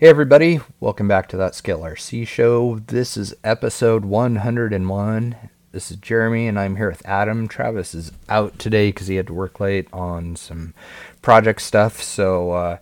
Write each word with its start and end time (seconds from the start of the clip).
Hey, 0.00 0.08
everybody, 0.08 0.60
welcome 0.80 1.08
back 1.08 1.28
to 1.28 1.36
that 1.36 1.54
Scale 1.54 1.80
RC 1.80 2.26
show. 2.26 2.78
This 2.86 3.18
is 3.18 3.34
episode 3.44 4.06
101. 4.06 5.36
This 5.72 5.90
is 5.90 5.98
Jeremy, 5.98 6.48
and 6.48 6.58
I'm 6.58 6.76
here 6.76 6.88
with 6.88 7.04
Adam. 7.04 7.46
Travis 7.46 7.94
is 7.94 8.10
out 8.26 8.58
today 8.58 8.88
because 8.88 9.08
he 9.08 9.16
had 9.16 9.26
to 9.26 9.34
work 9.34 9.60
late 9.60 9.88
on 9.92 10.36
some 10.36 10.72
project 11.20 11.60
stuff. 11.60 12.02
So, 12.02 12.52
uh, 12.52 12.78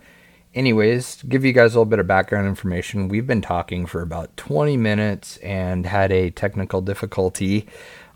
anyways, 0.55 1.25
give 1.25 1.45
you 1.45 1.53
guys 1.53 1.75
a 1.75 1.79
little 1.81 1.91
bit 1.91 1.99
of 1.99 2.07
background 2.07 2.47
information, 2.47 3.09
we've 3.09 3.27
been 3.27 3.43
talking 3.43 3.85
for 3.85 4.01
about 4.01 4.37
20 4.37 4.77
minutes 4.77 5.39
and 5.39 5.87
had 5.87 6.13
a 6.13 6.31
technical 6.31 6.81
difficulty 6.81 7.67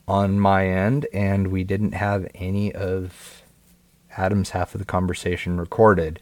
on 0.06 0.38
my 0.38 0.68
end, 0.68 1.08
and 1.12 1.48
we 1.48 1.64
didn't 1.64 1.94
have 1.94 2.28
any 2.36 2.72
of 2.72 3.42
Adam's 4.16 4.50
half 4.50 4.76
of 4.76 4.78
the 4.78 4.84
conversation 4.84 5.58
recorded. 5.58 6.20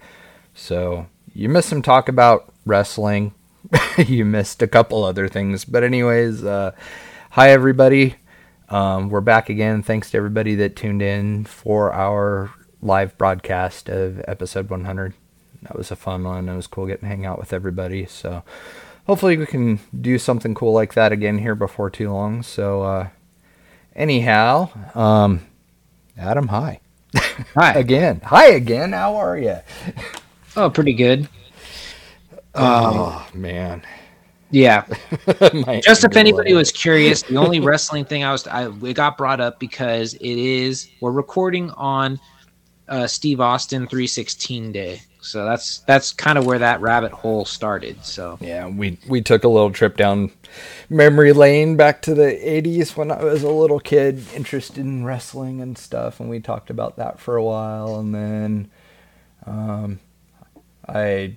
So, 0.54 1.08
you 1.34 1.50
missed 1.50 1.68
some 1.68 1.82
talk 1.82 2.08
about 2.08 2.50
wrestling. 2.70 3.34
you 3.98 4.24
missed 4.24 4.62
a 4.62 4.68
couple 4.68 5.02
other 5.02 5.26
things. 5.26 5.64
But, 5.64 5.82
anyways, 5.82 6.44
uh, 6.44 6.70
hi, 7.30 7.50
everybody. 7.50 8.14
Um, 8.68 9.10
we're 9.10 9.20
back 9.20 9.50
again. 9.50 9.82
Thanks 9.82 10.12
to 10.12 10.16
everybody 10.16 10.54
that 10.54 10.76
tuned 10.76 11.02
in 11.02 11.44
for 11.44 11.92
our 11.92 12.52
live 12.80 13.18
broadcast 13.18 13.88
of 13.88 14.22
episode 14.28 14.70
100. 14.70 15.14
That 15.62 15.76
was 15.76 15.90
a 15.90 15.96
fun 15.96 16.22
one. 16.22 16.48
It 16.48 16.54
was 16.54 16.68
cool 16.68 16.86
getting 16.86 17.02
to 17.02 17.08
hang 17.08 17.26
out 17.26 17.40
with 17.40 17.52
everybody. 17.52 18.06
So, 18.06 18.44
hopefully, 19.08 19.36
we 19.36 19.46
can 19.46 19.80
do 20.00 20.16
something 20.16 20.54
cool 20.54 20.72
like 20.72 20.94
that 20.94 21.10
again 21.10 21.38
here 21.38 21.56
before 21.56 21.90
too 21.90 22.12
long. 22.12 22.44
So, 22.44 22.82
uh, 22.82 23.08
anyhow, 23.96 24.70
um, 24.94 25.40
Adam, 26.16 26.46
hi. 26.48 26.78
Hi. 27.56 27.72
again. 27.74 28.20
Hi 28.26 28.46
again. 28.46 28.92
How 28.92 29.16
are 29.16 29.36
you? 29.36 29.56
Oh, 30.56 30.70
pretty 30.70 30.92
good. 30.92 31.28
Oh, 32.54 33.26
man. 33.34 33.82
Yeah. 34.50 34.84
Just 35.80 36.04
if 36.04 36.16
anybody 36.16 36.50
level. 36.50 36.58
was 36.58 36.72
curious, 36.72 37.22
the 37.22 37.36
only 37.36 37.60
wrestling 37.60 38.04
thing 38.04 38.24
I 38.24 38.32
was 38.32 38.46
I 38.46 38.70
it 38.84 38.94
got 38.94 39.16
brought 39.16 39.40
up 39.40 39.60
because 39.60 40.14
it 40.14 40.22
is 40.22 40.88
we're 41.00 41.12
recording 41.12 41.70
on 41.72 42.18
uh, 42.88 43.06
Steve 43.06 43.40
Austin 43.40 43.86
316 43.86 44.72
day. 44.72 45.00
So 45.22 45.44
that's 45.44 45.80
that's 45.80 46.12
kind 46.12 46.38
of 46.38 46.46
where 46.46 46.58
that 46.58 46.80
rabbit 46.80 47.12
hole 47.12 47.44
started. 47.44 48.04
So 48.04 48.38
Yeah, 48.40 48.66
we 48.66 48.98
we 49.08 49.20
took 49.22 49.44
a 49.44 49.48
little 49.48 49.70
trip 49.70 49.96
down 49.96 50.32
memory 50.88 51.32
lane 51.32 51.76
back 51.76 52.02
to 52.02 52.14
the 52.14 52.32
80s 52.42 52.96
when 52.96 53.12
I 53.12 53.22
was 53.22 53.44
a 53.44 53.50
little 53.50 53.78
kid 53.78 54.22
interested 54.34 54.78
in 54.78 55.04
wrestling 55.04 55.60
and 55.60 55.78
stuff 55.78 56.18
and 56.18 56.28
we 56.28 56.40
talked 56.40 56.70
about 56.70 56.96
that 56.96 57.20
for 57.20 57.36
a 57.36 57.44
while 57.44 58.00
and 58.00 58.12
then 58.12 58.70
um 59.46 60.00
I 60.88 61.36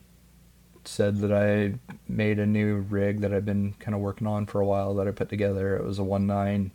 said 0.88 1.20
that 1.20 1.32
I 1.32 1.80
made 2.08 2.40
a 2.40 2.46
new 2.46 2.78
rig 2.78 3.22
that 3.22 3.34
I've 3.34 3.46
been 3.46 3.74
kind 3.80 3.96
of 3.96 4.02
working 4.02 4.28
on 4.28 4.46
for 4.46 4.62
a 4.62 4.66
while 4.66 4.94
that 4.96 5.08
I 5.08 5.12
put 5.12 5.30
together. 5.30 5.76
It 5.76 5.86
was 5.86 6.00
a 6.00 6.04
one 6.04 6.28
nine 6.28 6.72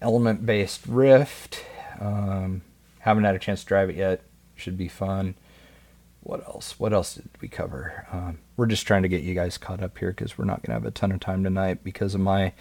element 0.00 0.44
based 0.44 0.86
Rift. 0.86 1.64
Um, 2.00 2.62
haven't 3.00 3.24
had 3.24 3.34
a 3.34 3.38
chance 3.38 3.60
to 3.62 3.66
drive 3.66 3.90
it 3.90 3.96
yet. 3.96 4.22
Should 4.54 4.76
be 4.76 4.88
fun. 4.88 5.34
What 6.22 6.44
else? 6.46 6.80
What 6.80 6.92
else 6.92 7.16
did 7.16 7.28
we 7.40 7.48
cover? 7.48 8.06
Um, 8.10 8.38
we're 8.56 8.66
just 8.66 8.86
trying 8.86 9.02
to 9.02 9.08
get 9.08 9.22
you 9.22 9.34
guys 9.34 9.58
caught 9.58 9.82
up 9.82 9.98
here 9.98 10.10
because 10.10 10.38
we're 10.38 10.46
not 10.46 10.62
going 10.62 10.74
to 10.74 10.80
have 10.80 10.86
a 10.86 10.90
ton 10.90 11.12
of 11.12 11.20
time 11.20 11.44
tonight 11.44 11.84
because 11.84 12.14
of 12.14 12.20
my 12.22 12.52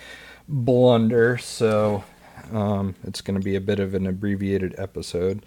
blunder. 0.50 1.38
So 1.38 2.04
um, 2.52 2.96
it's 3.06 3.22
going 3.22 3.40
to 3.40 3.44
be 3.44 3.56
a 3.56 3.62
bit 3.62 3.80
of 3.80 3.94
an 3.94 4.06
abbreviated 4.06 4.76
episode. 4.78 5.46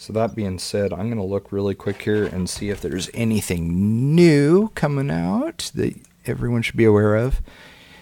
So 0.00 0.14
that 0.14 0.34
being 0.34 0.58
said, 0.58 0.94
I'm 0.94 1.08
going 1.10 1.16
to 1.18 1.22
look 1.22 1.52
really 1.52 1.74
quick 1.74 2.00
here 2.00 2.24
and 2.24 2.48
see 2.48 2.70
if 2.70 2.80
there's 2.80 3.10
anything 3.12 4.14
new 4.14 4.68
coming 4.68 5.10
out 5.10 5.70
that 5.74 5.94
everyone 6.24 6.62
should 6.62 6.78
be 6.78 6.86
aware 6.86 7.16
of. 7.16 7.42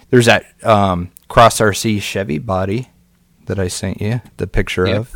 There's 0.09 0.25
that 0.25 0.45
um, 0.65 1.11
Cross 1.27 1.59
RC 1.59 2.01
Chevy 2.01 2.37
body 2.37 2.87
that 3.47 3.59
I 3.59 3.67
sent 3.67 3.99
you 3.99 4.21
the 4.37 4.47
picture 4.47 4.87
Yep. 4.87 4.95
of. 4.97 5.15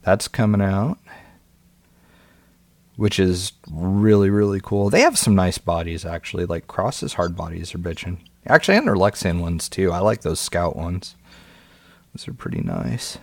That's 0.00 0.26
coming 0.26 0.62
out, 0.62 0.96
which 2.96 3.18
is 3.20 3.52
really 3.70 4.30
really 4.30 4.60
cool. 4.62 4.88
They 4.88 5.02
have 5.02 5.18
some 5.18 5.34
nice 5.34 5.58
bodies 5.58 6.06
actually. 6.06 6.46
Like 6.46 6.66
Cross's 6.66 7.12
hard 7.12 7.36
bodies 7.36 7.74
are 7.74 7.78
bitching. 7.78 8.16
Actually, 8.46 8.78
and 8.78 8.88
their 8.88 8.96
Lexan 8.96 9.40
ones 9.42 9.68
too. 9.68 9.92
I 9.92 9.98
like 9.98 10.22
those 10.22 10.40
Scout 10.40 10.76
ones. 10.76 11.14
Those 12.14 12.26
are 12.26 12.32
pretty 12.32 12.62
nice. 12.62 13.18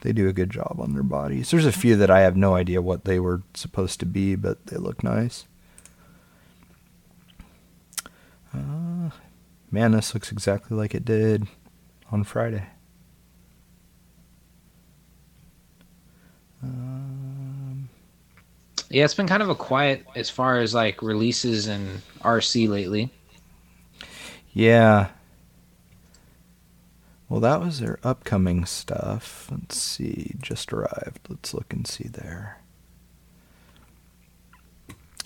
They 0.00 0.12
do 0.12 0.28
a 0.28 0.32
good 0.32 0.50
job 0.50 0.76
on 0.78 0.94
their 0.94 1.02
bodies. 1.02 1.50
There's 1.50 1.66
a 1.66 1.72
few 1.72 1.96
that 1.96 2.10
I 2.10 2.20
have 2.20 2.36
no 2.36 2.54
idea 2.54 2.80
what 2.80 3.04
they 3.04 3.18
were 3.18 3.42
supposed 3.54 3.98
to 4.00 4.06
be, 4.06 4.36
but 4.36 4.66
they 4.66 4.76
look 4.76 5.02
nice. 5.02 5.46
Uh, 8.54 9.10
man, 9.70 9.92
this 9.92 10.14
looks 10.14 10.30
exactly 10.30 10.76
like 10.76 10.94
it 10.94 11.04
did 11.04 11.48
on 12.12 12.22
Friday. 12.24 12.66
Um, 16.62 17.88
yeah, 18.90 19.04
it's 19.04 19.14
been 19.14 19.28
kind 19.28 19.42
of 19.42 19.48
a 19.48 19.54
quiet 19.54 20.06
as 20.14 20.30
far 20.30 20.58
as 20.58 20.74
like 20.74 21.02
releases 21.02 21.66
and 21.66 22.00
RC 22.20 22.68
lately. 22.68 23.10
yeah. 24.52 25.08
Well, 27.28 27.40
that 27.40 27.60
was 27.60 27.80
their 27.80 27.98
upcoming 28.02 28.64
stuff. 28.64 29.48
Let's 29.50 29.76
see. 29.80 30.34
Just 30.40 30.72
arrived. 30.72 31.20
Let's 31.28 31.52
look 31.52 31.72
and 31.72 31.86
see 31.86 32.08
there. 32.08 32.58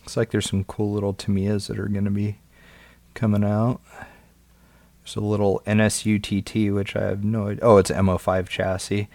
Looks 0.01 0.17
like 0.17 0.31
there's 0.31 0.51
some 0.51 0.65
cool 0.65 0.93
little 0.93 1.15
Tamiyas 1.15 1.69
that 1.69 1.79
are 1.79 1.87
going 1.87 2.05
to 2.05 2.11
be 2.11 2.39
coming 3.15 3.45
out. 3.45 3.81
There's 5.05 5.15
a 5.15 5.21
little 5.21 5.62
NSUTT, 5.65 6.75
which 6.75 6.97
I 6.97 7.03
have 7.03 7.23
no 7.23 7.49
idea. 7.49 7.65
Oh, 7.65 7.77
it's 7.77 7.91
an 7.91 8.05
MO5 8.07 8.49
chassis. 8.49 9.09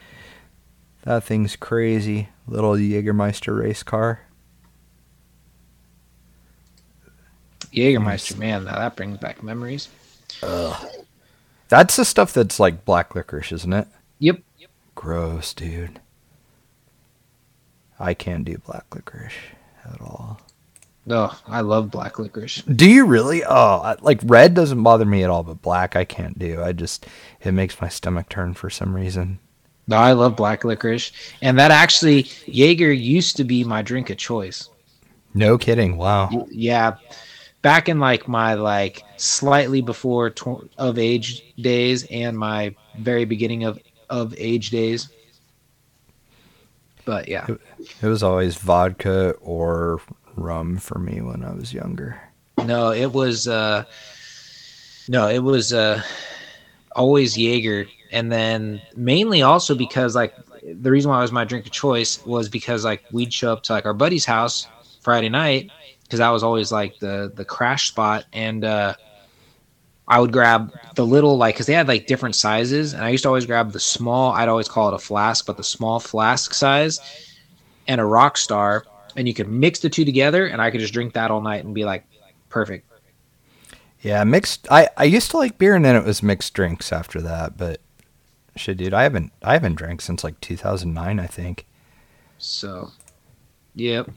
That 1.04 1.24
thing's 1.24 1.58
crazy. 1.58 2.30
Little 2.48 2.74
Jägermeister 2.74 3.58
race 3.58 3.84
car. 3.84 4.22
Jägermeister, 7.74 8.38
man, 8.38 8.64
now 8.64 8.76
that 8.76 8.96
brings 8.96 9.18
back 9.18 9.44
memories. 9.44 9.90
That's 11.70 11.96
the 11.96 12.06
stuff 12.06 12.34
that's 12.34 12.60
like 12.60 12.86
black 12.86 13.14
licorice, 13.16 13.52
isn't 13.52 13.74
it? 13.74 13.88
Yep. 14.20 14.40
Gross, 14.96 15.54
dude. 15.54 16.00
I 18.00 18.14
can't 18.14 18.46
do 18.46 18.58
black 18.60 18.86
licorice 18.94 19.34
at 19.86 20.00
all. 20.02 20.40
Oh, 21.10 21.40
I 21.48 21.62
love 21.62 21.90
black 21.90 22.20
licorice. 22.20 22.62
Do 22.64 22.90
you 22.90 23.06
really? 23.06 23.44
Oh, 23.44 23.80
I- 23.82 23.96
like 24.02 24.20
red 24.24 24.54
doesn't 24.54 24.84
bother 24.84 25.06
me 25.06 25.24
at 25.24 25.30
all, 25.30 25.44
but 25.44 25.62
black 25.62 25.96
I 25.96 26.04
can't 26.04 26.38
do. 26.38 26.62
I 26.62 26.74
just 26.74 27.08
it 27.42 27.54
makes 27.54 27.80
my 27.82 27.88
stomach 27.90 28.28
turn 28.30 28.54
for 28.54 28.70
some 28.70 28.94
reason. 28.94 29.40
No, 29.88 29.96
I 29.96 30.12
love 30.12 30.36
black 30.36 30.66
licorice, 30.66 31.14
and 31.42 31.58
that 31.60 31.72
actually 31.72 32.24
Jaeger 32.46 32.92
used 32.92 33.38
to 33.38 33.46
be 33.46 33.64
my 33.64 33.82
drink 33.82 34.10
of 34.10 34.18
choice. 34.18 34.70
No 35.34 35.58
kidding. 35.58 35.96
Wow. 35.98 36.48
Yeah, 36.52 36.96
back 37.68 37.90
in 37.90 38.00
like 38.00 38.30
my 38.30 38.54
like 38.54 39.04
slightly 39.18 39.82
before 39.82 40.30
tw- 40.30 40.72
of 40.78 40.98
age 40.98 41.44
days 41.58 42.06
and 42.10 42.38
my 42.38 42.74
very 42.98 43.26
beginning 43.26 43.66
of 43.66 43.78
of 44.10 44.34
age 44.38 44.70
days. 44.70 45.10
But 47.04 47.28
yeah, 47.28 47.46
It 48.02 48.08
was 48.08 48.24
always 48.24 48.56
vodka 48.56 49.32
or 49.42 50.00
rum 50.38 50.78
for 50.78 50.98
me 50.98 51.20
when 51.20 51.44
I 51.44 51.52
was 51.54 51.74
younger. 51.74 52.22
no, 52.64 52.92
it 52.94 53.12
was 53.12 53.50
uh 53.50 53.84
no, 55.10 55.28
it 55.28 55.40
was 55.40 55.74
uh 55.74 56.02
always 56.96 57.38
Jaeger, 57.38 57.86
and 58.14 58.32
then 58.32 58.82
mainly 58.96 59.42
also 59.42 59.76
because 59.76 60.16
like 60.16 60.34
the 60.64 60.90
reason 60.90 61.12
why 61.12 61.18
it 61.20 61.22
was 61.22 61.34
my 61.34 61.44
drink 61.44 61.66
of 61.66 61.72
choice 61.74 62.26
was 62.26 62.48
because 62.48 62.86
like 62.86 63.04
we'd 63.12 63.34
show 63.34 63.52
up 63.52 63.64
to 63.64 63.74
like 63.74 63.86
our 63.86 63.94
buddy's 63.94 64.24
house 64.24 64.68
Friday 65.02 65.28
night 65.28 65.70
because 66.08 66.20
that 66.20 66.30
was 66.30 66.44
always 66.44 66.72
like 66.72 66.98
the 67.00 67.32
the 67.36 67.46
crash 67.46 67.90
spot 67.90 68.26
and 68.34 68.64
uh 68.64 68.94
I 70.10 70.22
would 70.22 70.32
grab 70.32 70.72
the 70.96 71.06
little 71.06 71.38
like 71.38 71.56
because 71.56 71.66
they 71.66 71.74
had 71.74 71.88
like 71.88 72.08
different 72.08 72.36
sizes 72.36 72.94
and 72.94 73.04
I 73.04 73.10
used 73.10 73.24
to 73.24 73.30
always 73.30 73.46
grab 73.46 73.72
the 73.72 73.80
small 73.80 74.32
I'd 74.32 74.50
always 74.50 74.68
call 74.70 74.88
it 74.90 74.94
a 74.94 75.00
flask 75.00 75.46
but 75.46 75.58
the 75.58 75.64
small 75.64 76.00
flask 76.00 76.54
size 76.54 77.00
and 77.88 78.00
a 78.00 78.06
rock 78.06 78.38
star 78.38 78.86
and 79.16 79.28
you 79.28 79.34
could 79.34 79.50
mix 79.50 79.80
the 79.80 79.90
two 79.90 80.06
together 80.06 80.48
and 80.48 80.62
I 80.62 80.72
could 80.72 80.80
just 80.80 80.94
drink 80.94 81.14
that 81.14 81.32
all 81.32 81.42
night 81.42 81.66
and 81.66 81.74
be 81.76 81.84
like 81.86 82.06
perfect 82.50 82.88
Yeah, 84.02 84.24
mixed. 84.24 84.68
I 84.72 84.90
I 84.96 85.04
used 85.06 85.32
to 85.32 85.38
like 85.38 85.58
beer, 85.58 85.76
and 85.76 85.84
then 85.84 85.96
it 85.96 86.06
was 86.06 86.22
mixed 86.24 86.54
drinks 86.54 86.94
after 86.94 87.20
that. 87.22 87.58
But 87.58 87.82
shit, 88.56 88.78
dude, 88.78 88.94
I 88.94 89.04
haven't 89.04 89.32
I 89.42 89.54
haven't 89.54 89.76
drank 89.76 90.02
since 90.02 90.24
like 90.24 90.40
2009, 90.42 91.20
I 91.20 91.28
think. 91.28 91.66
So, 92.38 92.92
yep. 93.76 94.10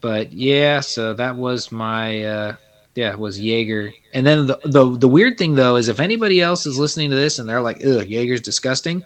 But 0.00 0.32
yeah, 0.32 0.80
so 0.80 1.14
that 1.14 1.36
was 1.36 1.70
my 1.70 2.24
uh 2.24 2.56
yeah, 2.94 3.10
it 3.10 3.18
was 3.18 3.40
Jaeger. 3.40 3.92
And 4.12 4.26
then 4.26 4.46
the, 4.46 4.58
the 4.64 4.96
the 4.98 5.08
weird 5.08 5.38
thing 5.38 5.54
though 5.54 5.76
is 5.76 5.88
if 5.88 6.00
anybody 6.00 6.40
else 6.40 6.66
is 6.66 6.78
listening 6.78 7.10
to 7.10 7.16
this 7.16 7.38
and 7.38 7.48
they're 7.48 7.60
like, 7.60 7.84
"Ugh, 7.84 8.06
Jaeger's 8.06 8.40
disgusting." 8.40 9.04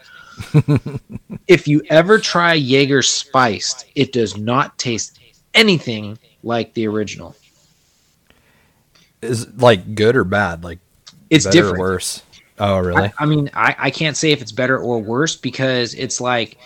if 1.47 1.69
you 1.69 1.83
ever 1.91 2.19
try 2.19 2.55
Jaeger 2.55 3.03
spiced, 3.03 3.87
it 3.95 4.13
does 4.13 4.37
not 4.37 4.77
taste 4.79 5.21
anything 5.55 6.19
like 6.43 6.75
the 6.75 6.87
original. 6.89 7.37
Is 9.23 9.49
like 9.55 9.95
good 9.95 10.17
or 10.17 10.25
bad? 10.25 10.65
Like 10.65 10.81
It's 11.31 11.45
better 11.45 11.59
or 11.59 11.63
different. 11.63 11.79
worse? 11.79 12.23
Oh, 12.59 12.79
really? 12.79 13.03
I, 13.03 13.13
I 13.19 13.27
mean, 13.27 13.51
I, 13.55 13.75
I 13.79 13.91
can't 13.91 14.17
say 14.17 14.31
if 14.33 14.41
it's 14.41 14.53
better 14.53 14.79
or 14.79 15.01
worse 15.01 15.35
because 15.37 15.95
it's 15.95 16.21
like 16.21 16.59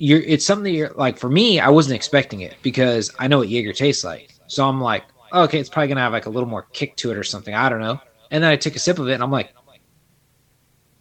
you're. 0.00 0.20
It's 0.22 0.44
something 0.44 0.64
that 0.64 0.76
you're 0.76 0.92
like. 0.96 1.18
For 1.18 1.28
me, 1.28 1.60
I 1.60 1.68
wasn't 1.68 1.94
expecting 1.94 2.40
it 2.40 2.56
because 2.62 3.12
I 3.18 3.28
know 3.28 3.38
what 3.38 3.48
Jaeger 3.48 3.72
tastes 3.72 4.02
like. 4.02 4.34
So 4.48 4.66
I'm 4.68 4.80
like, 4.80 5.04
okay, 5.32 5.60
it's 5.60 5.68
probably 5.68 5.88
gonna 5.88 6.00
have 6.00 6.12
like 6.12 6.26
a 6.26 6.30
little 6.30 6.48
more 6.48 6.62
kick 6.72 6.96
to 6.96 7.10
it 7.10 7.16
or 7.16 7.22
something. 7.22 7.54
I 7.54 7.68
don't 7.68 7.80
know. 7.80 8.00
And 8.30 8.42
then 8.42 8.50
I 8.50 8.56
took 8.56 8.74
a 8.74 8.78
sip 8.78 8.98
of 8.98 9.08
it 9.08 9.14
and 9.14 9.22
I'm 9.22 9.30
like, 9.30 9.52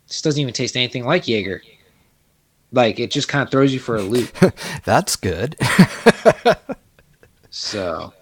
this 0.07 0.22
doesn't 0.22 0.40
even 0.42 0.54
taste 0.54 0.75
anything 0.75 1.06
like 1.06 1.28
Jaeger. 1.28 1.62
Like 2.72 3.00
it 3.00 3.10
just 3.10 3.28
kind 3.28 3.42
of 3.44 3.50
throws 3.50 3.74
you 3.74 3.80
for 3.80 3.96
a 3.96 4.01
loop. 4.01 4.36
That's 4.84 5.16
good. 5.16 5.56
So 7.52 8.13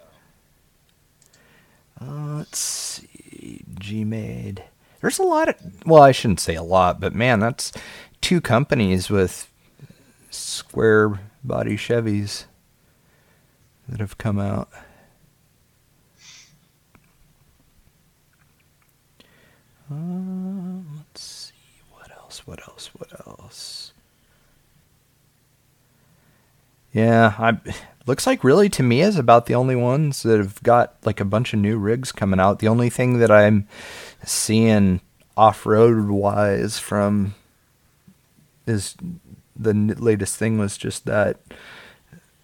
Uh, 1.99 2.35
let's 2.37 2.59
see. 2.59 3.63
Gmade. 3.75 4.59
There's 5.01 5.19
a 5.19 5.23
lot 5.23 5.49
of. 5.49 5.55
Well, 5.85 6.01
I 6.01 6.11
shouldn't 6.11 6.39
say 6.39 6.55
a 6.55 6.63
lot, 6.63 6.99
but 6.99 7.13
man, 7.13 7.39
that's 7.39 7.71
two 8.21 8.39
companies 8.41 9.09
with 9.09 9.51
square 10.29 11.19
body 11.43 11.77
Chevys 11.77 12.45
that 13.87 13.99
have 13.99 14.17
come 14.17 14.39
out. 14.39 14.69
Um, 19.89 20.85
let's 20.97 21.21
see. 21.21 21.53
What 21.91 22.11
else? 22.11 22.45
What 22.45 22.67
else? 22.67 22.89
What 22.93 23.27
else? 23.27 23.93
Yeah, 26.91 27.35
I 27.37 27.57
looks 28.05 28.25
like 28.25 28.43
really 28.43 28.69
to 28.69 28.83
me 28.83 29.01
is 29.01 29.17
about 29.17 29.45
the 29.45 29.55
only 29.55 29.75
ones 29.75 30.23
that 30.23 30.37
have 30.39 30.61
got 30.63 30.95
like 31.05 31.19
a 31.19 31.25
bunch 31.25 31.53
of 31.53 31.59
new 31.59 31.77
rigs 31.77 32.11
coming 32.11 32.39
out. 32.39 32.59
The 32.59 32.67
only 32.67 32.89
thing 32.89 33.19
that 33.19 33.29
I'm 33.29 33.67
seeing 34.25 35.01
off-road 35.35 36.09
wise 36.09 36.79
from 36.79 37.35
is 38.65 38.95
the 39.57 39.71
n- 39.71 39.95
latest 39.97 40.37
thing 40.37 40.57
was 40.57 40.77
just 40.77 41.05
that 41.05 41.37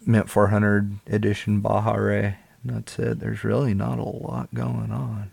Mint 0.06 0.28
400 0.28 0.98
edition 1.06 1.60
Baja 1.60 1.94
Rey. 1.94 2.36
And 2.62 2.76
That's 2.76 2.98
it. 2.98 3.20
There's 3.20 3.44
really 3.44 3.74
not 3.74 3.98
a 3.98 4.02
lot 4.02 4.52
going 4.54 4.90
on. 4.90 5.30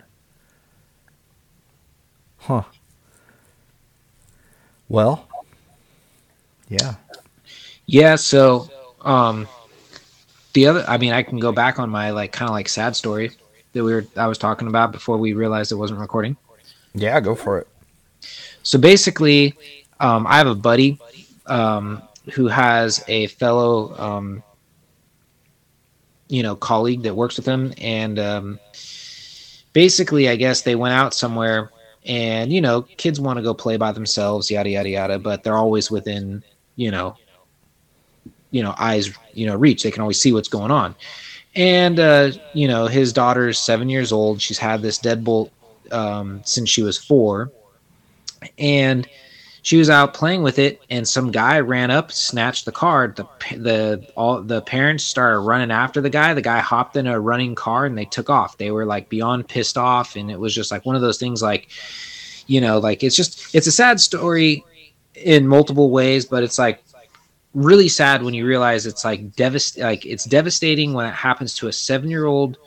Huh. 2.39 2.63
Well, 4.89 5.27
yeah. 6.67 6.95
yeah, 7.85 8.15
so 8.15 8.69
um 9.01 9.47
the 10.53 10.67
other 10.67 10.85
I 10.87 10.97
mean 10.97 11.13
I 11.13 11.23
can 11.23 11.39
go 11.39 11.51
back 11.51 11.79
on 11.79 11.89
my 11.89 12.11
like 12.11 12.31
kind 12.31 12.49
of 12.49 12.53
like 12.53 12.67
sad 12.67 12.95
story 12.95 13.31
that 13.73 13.83
we 13.83 13.93
were 13.93 14.05
I 14.17 14.27
was 14.27 14.37
talking 14.37 14.67
about 14.67 14.91
before 14.91 15.17
we 15.17 15.33
realized 15.33 15.71
it 15.71 15.75
wasn't 15.75 15.99
recording. 15.99 16.35
Yeah, 16.93 17.19
go 17.21 17.35
for 17.35 17.59
it. 17.59 17.67
So 18.63 18.77
basically, 18.77 19.55
um, 19.99 20.27
I 20.27 20.37
have 20.37 20.47
a 20.47 20.55
buddy 20.55 20.99
um, 21.47 22.01
who 22.33 22.47
has 22.47 23.03
a 23.07 23.27
fellow, 23.27 23.97
um, 23.97 24.43
you 26.27 26.43
know, 26.43 26.55
colleague 26.55 27.03
that 27.03 27.15
works 27.15 27.37
with 27.37 27.45
him, 27.45 27.73
and 27.77 28.19
um, 28.19 28.59
basically, 29.73 30.29
I 30.29 30.35
guess 30.35 30.61
they 30.61 30.75
went 30.75 30.93
out 30.93 31.13
somewhere, 31.13 31.71
and 32.05 32.51
you 32.51 32.61
know, 32.61 32.83
kids 32.83 33.19
want 33.19 33.37
to 33.37 33.43
go 33.43 33.53
play 33.53 33.77
by 33.77 33.91
themselves, 33.91 34.49
yada 34.49 34.69
yada 34.69 34.89
yada, 34.89 35.19
but 35.19 35.43
they're 35.43 35.57
always 35.57 35.91
within, 35.91 36.43
you 36.75 36.91
know, 36.91 37.17
you 38.51 38.63
know, 38.63 38.73
eyes, 38.77 39.11
you 39.33 39.45
know, 39.45 39.55
reach. 39.55 39.83
They 39.83 39.91
can 39.91 40.01
always 40.01 40.21
see 40.21 40.31
what's 40.33 40.49
going 40.49 40.71
on. 40.71 40.95
And 41.55 41.99
uh, 41.99 42.31
you 42.53 42.67
know, 42.67 42.87
his 42.87 43.11
daughter's 43.11 43.59
seven 43.59 43.89
years 43.89 44.11
old. 44.11 44.41
She's 44.41 44.57
had 44.57 44.81
this 44.81 44.99
deadbolt 44.99 45.49
um, 45.91 46.41
since 46.45 46.69
she 46.69 46.81
was 46.81 46.97
four 46.97 47.51
and 48.57 49.07
she 49.63 49.77
was 49.77 49.89
out 49.89 50.13
playing 50.13 50.41
with 50.41 50.57
it 50.57 50.81
and 50.89 51.07
some 51.07 51.31
guy 51.31 51.59
ran 51.59 51.91
up 51.91 52.11
snatched 52.11 52.65
the 52.65 52.71
card 52.71 53.15
the 53.15 53.27
the 53.57 54.07
all 54.15 54.41
the 54.41 54.61
parents 54.61 55.03
started 55.03 55.39
running 55.39 55.71
after 55.71 56.01
the 56.01 56.09
guy. 56.09 56.33
The 56.33 56.41
guy 56.41 56.59
hopped 56.59 56.95
in 56.95 57.07
a 57.07 57.19
running 57.19 57.55
car 57.55 57.85
and 57.85 57.97
they 57.97 58.05
took 58.05 58.29
off. 58.29 58.57
They 58.57 58.71
were 58.71 58.85
like 58.85 59.09
beyond 59.09 59.47
pissed 59.47 59.77
off 59.77 60.15
and 60.15 60.31
it 60.31 60.39
was 60.39 60.55
just 60.55 60.71
like 60.71 60.85
one 60.85 60.95
of 60.95 61.01
those 61.01 61.17
things 61.17 61.41
like 61.41 61.69
you 62.47 62.59
know 62.59 62.79
like 62.79 63.03
it's 63.03 63.15
just 63.15 63.53
it's 63.53 63.67
a 63.67 63.71
sad 63.71 63.99
story 63.99 64.63
in 65.15 65.47
multiple 65.47 65.91
ways 65.91 66.25
but 66.25 66.43
it's 66.43 66.57
like 66.57 66.83
really 67.53 67.89
sad 67.89 68.23
when 68.23 68.33
you 68.33 68.47
realize 68.47 68.85
it's 68.85 69.03
like 69.03 69.31
devast 69.33 69.77
like 69.77 70.05
it's 70.05 70.23
devastating 70.23 70.93
when 70.93 71.05
it 71.05 71.13
happens 71.13 71.53
to 71.53 71.67
a 71.67 71.71
7-year-old 71.71 72.57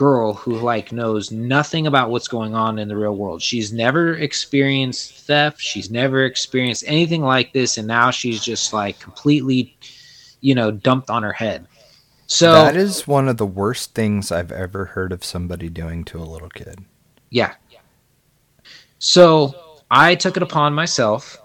girl 0.00 0.32
who 0.32 0.56
like 0.56 0.92
knows 0.92 1.30
nothing 1.30 1.86
about 1.86 2.08
what's 2.08 2.26
going 2.26 2.54
on 2.54 2.78
in 2.78 2.88
the 2.88 2.96
real 2.96 3.14
world. 3.14 3.42
She's 3.42 3.70
never 3.70 4.14
experienced 4.14 5.26
theft, 5.26 5.60
she's 5.60 5.90
never 5.90 6.24
experienced 6.24 6.84
anything 6.86 7.20
like 7.20 7.52
this 7.52 7.76
and 7.76 7.86
now 7.86 8.10
she's 8.10 8.42
just 8.42 8.72
like 8.72 8.98
completely 8.98 9.76
you 10.40 10.54
know 10.54 10.70
dumped 10.70 11.10
on 11.10 11.22
her 11.22 11.34
head. 11.34 11.66
So 12.26 12.50
that 12.54 12.76
is 12.76 13.06
one 13.06 13.28
of 13.28 13.36
the 13.36 13.44
worst 13.44 13.94
things 13.94 14.32
I've 14.32 14.50
ever 14.50 14.86
heard 14.86 15.12
of 15.12 15.22
somebody 15.22 15.68
doing 15.68 16.04
to 16.06 16.18
a 16.18 16.24
little 16.24 16.48
kid. 16.48 16.82
yeah. 17.28 17.52
So 19.00 19.82
I 19.90 20.14
took 20.14 20.38
it 20.38 20.42
upon 20.42 20.72
myself 20.72 21.42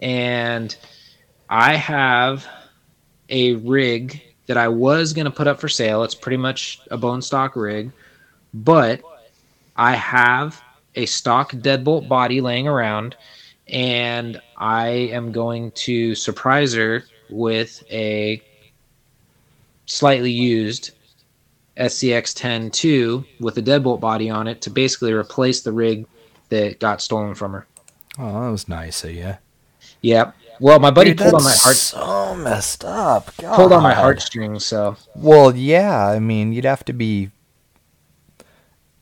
and 0.00 0.76
I 1.48 1.76
have 1.76 2.44
a 3.28 3.54
rig 3.54 4.20
that 4.46 4.56
I 4.56 4.68
was 4.68 5.12
going 5.12 5.24
to 5.24 5.30
put 5.30 5.46
up 5.46 5.60
for 5.60 5.68
sale. 5.68 6.02
It's 6.02 6.14
pretty 6.14 6.36
much 6.36 6.80
a 6.90 6.96
bone 6.96 7.22
stock 7.22 7.56
rig, 7.56 7.92
but 8.54 9.02
I 9.76 9.94
have 9.94 10.60
a 10.94 11.06
stock 11.06 11.52
deadbolt 11.52 12.08
body 12.08 12.40
laying 12.40 12.66
around, 12.66 13.16
and 13.68 14.40
I 14.56 14.88
am 14.88 15.32
going 15.32 15.72
to 15.72 16.14
surprise 16.14 16.72
her 16.74 17.04
with 17.28 17.82
a 17.90 18.40
slightly 19.86 20.30
used 20.30 20.92
SCX 21.76 22.34
10 22.34 22.70
2 22.70 23.24
with 23.40 23.58
a 23.58 23.62
deadbolt 23.62 24.00
body 24.00 24.30
on 24.30 24.48
it 24.48 24.62
to 24.62 24.70
basically 24.70 25.12
replace 25.12 25.60
the 25.60 25.72
rig 25.72 26.06
that 26.48 26.80
got 26.80 27.02
stolen 27.02 27.34
from 27.34 27.52
her. 27.52 27.66
Oh, 28.18 28.44
that 28.44 28.50
was 28.50 28.68
nice 28.68 29.04
of 29.04 29.10
you. 29.10 29.36
Yep. 30.00 30.34
Well, 30.60 30.78
my 30.78 30.90
buddy 30.90 31.10
Dude, 31.10 31.18
pulled 31.18 31.34
on 31.34 31.44
my 31.44 31.50
that's 31.50 31.62
heart 31.62 31.76
so 31.76 32.34
messed 32.36 32.84
up. 32.84 33.30
God. 33.38 33.56
pulled 33.56 33.72
on 33.72 33.82
my 33.82 33.94
heartstrings, 33.94 34.64
so 34.64 34.96
Well, 35.14 35.54
yeah. 35.54 36.06
I 36.06 36.18
mean, 36.18 36.52
you'd 36.52 36.64
have 36.64 36.84
to 36.86 36.92
be 36.92 37.30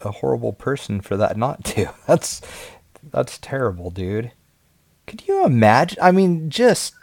a 0.00 0.10
horrible 0.10 0.52
person 0.52 1.00
for 1.00 1.16
that 1.16 1.36
not 1.36 1.64
to. 1.64 1.92
That's 2.06 2.40
that's 3.10 3.38
terrible, 3.38 3.90
dude. 3.90 4.32
Could 5.06 5.28
you 5.28 5.44
imagine? 5.44 5.98
I 6.00 6.10
mean, 6.10 6.48
just 6.48 6.94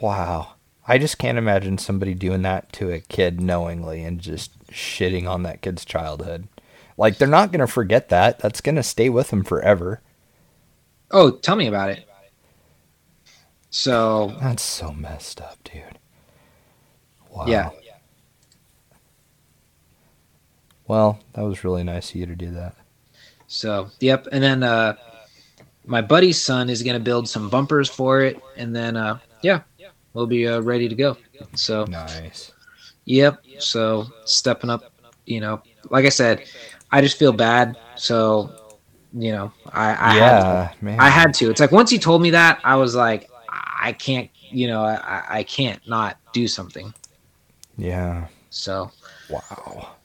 wow. 0.00 0.54
I 0.86 0.98
just 0.98 1.18
can't 1.18 1.36
imagine 1.38 1.78
somebody 1.78 2.14
doing 2.14 2.42
that 2.42 2.72
to 2.74 2.92
a 2.92 3.00
kid 3.00 3.40
knowingly 3.40 4.04
and 4.04 4.20
just 4.20 4.56
shitting 4.68 5.28
on 5.28 5.42
that 5.42 5.62
kid's 5.62 5.84
childhood. 5.84 6.46
Like 6.96 7.18
they're 7.18 7.26
not 7.26 7.50
going 7.50 7.60
to 7.60 7.66
forget 7.66 8.08
that. 8.10 8.38
That's 8.38 8.60
going 8.60 8.76
to 8.76 8.82
stay 8.84 9.08
with 9.08 9.30
them 9.30 9.42
forever. 9.42 10.00
Oh, 11.10 11.32
tell 11.32 11.56
me 11.56 11.66
about 11.66 11.90
it. 11.90 12.05
So 13.70 14.34
That's 14.40 14.62
so 14.62 14.92
messed 14.92 15.40
up, 15.40 15.58
dude. 15.64 15.98
Wow. 17.30 17.46
Yeah. 17.46 17.70
Well, 20.88 21.18
that 21.32 21.42
was 21.42 21.64
really 21.64 21.82
nice 21.82 22.10
of 22.10 22.16
you 22.16 22.26
to 22.26 22.36
do 22.36 22.50
that. 22.52 22.74
So, 23.48 23.90
yep. 24.00 24.26
And 24.32 24.42
then 24.42 24.62
uh, 24.62 24.94
my 25.84 26.00
buddy's 26.00 26.40
son 26.40 26.70
is 26.70 26.82
going 26.82 26.94
to 26.94 27.02
build 27.02 27.28
some 27.28 27.48
bumpers 27.48 27.88
for 27.88 28.22
it. 28.22 28.40
And 28.56 28.74
then, 28.74 28.96
uh, 28.96 29.18
yeah, 29.42 29.62
we'll 30.14 30.26
be 30.26 30.46
uh, 30.46 30.60
ready 30.60 30.88
to 30.88 30.94
go. 30.94 31.16
So, 31.54 31.84
Nice. 31.84 32.52
yep. 33.04 33.42
So, 33.58 34.06
stepping 34.24 34.70
up, 34.70 34.92
you 35.26 35.40
know, 35.40 35.60
like 35.90 36.06
I 36.06 36.10
said, 36.10 36.44
I 36.90 37.00
just 37.00 37.18
feel 37.18 37.32
bad. 37.32 37.76
So, 37.96 38.78
you 39.12 39.32
know, 39.32 39.52
I, 39.72 39.90
I 39.90 40.12
had 40.14 40.16
yeah, 40.16 40.72
man. 40.80 41.00
I 41.00 41.08
had 41.08 41.34
to. 41.34 41.50
It's 41.50 41.60
like 41.60 41.72
once 41.72 41.90
he 41.90 41.98
told 41.98 42.22
me 42.22 42.30
that, 42.30 42.60
I 42.64 42.76
was 42.76 42.94
like, 42.94 43.28
I 43.86 43.92
can't, 43.92 44.30
you 44.50 44.68
know, 44.68 44.82
I, 44.84 45.38
I 45.38 45.42
can't 45.44 45.86
not 45.88 46.18
do 46.32 46.48
something. 46.48 46.94
Yeah. 47.78 48.28
So, 48.50 48.92
Wow. 49.28 49.96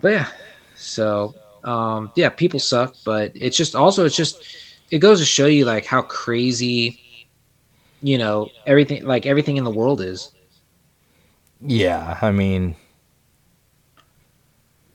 but 0.00 0.08
yeah 0.12 0.28
so 0.74 1.34
um 1.64 2.12
yeah 2.16 2.28
people 2.28 2.60
suck 2.60 2.94
but 3.04 3.32
it's 3.34 3.56
just 3.56 3.74
also 3.74 4.04
it's 4.04 4.16
just 4.16 4.44
it 4.90 4.98
goes 4.98 5.20
to 5.20 5.26
show 5.26 5.46
you 5.46 5.64
like 5.64 5.86
how 5.86 6.02
crazy 6.02 7.00
you 8.02 8.18
know 8.18 8.48
everything 8.66 9.04
like 9.04 9.26
everything 9.26 9.56
in 9.56 9.64
the 9.64 9.70
world 9.70 10.00
is 10.00 10.32
Yeah, 11.60 12.18
I 12.22 12.30
mean, 12.30 12.76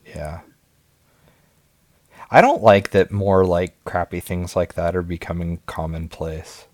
yeah. 0.06 0.40
I 2.30 2.40
don't 2.40 2.62
like 2.62 2.90
that 2.90 3.10
more 3.10 3.44
like 3.44 3.84
crappy 3.84 4.20
things 4.20 4.56
like 4.56 4.74
that 4.74 4.96
are 4.96 5.02
becoming 5.02 5.60
commonplace. 5.66 6.66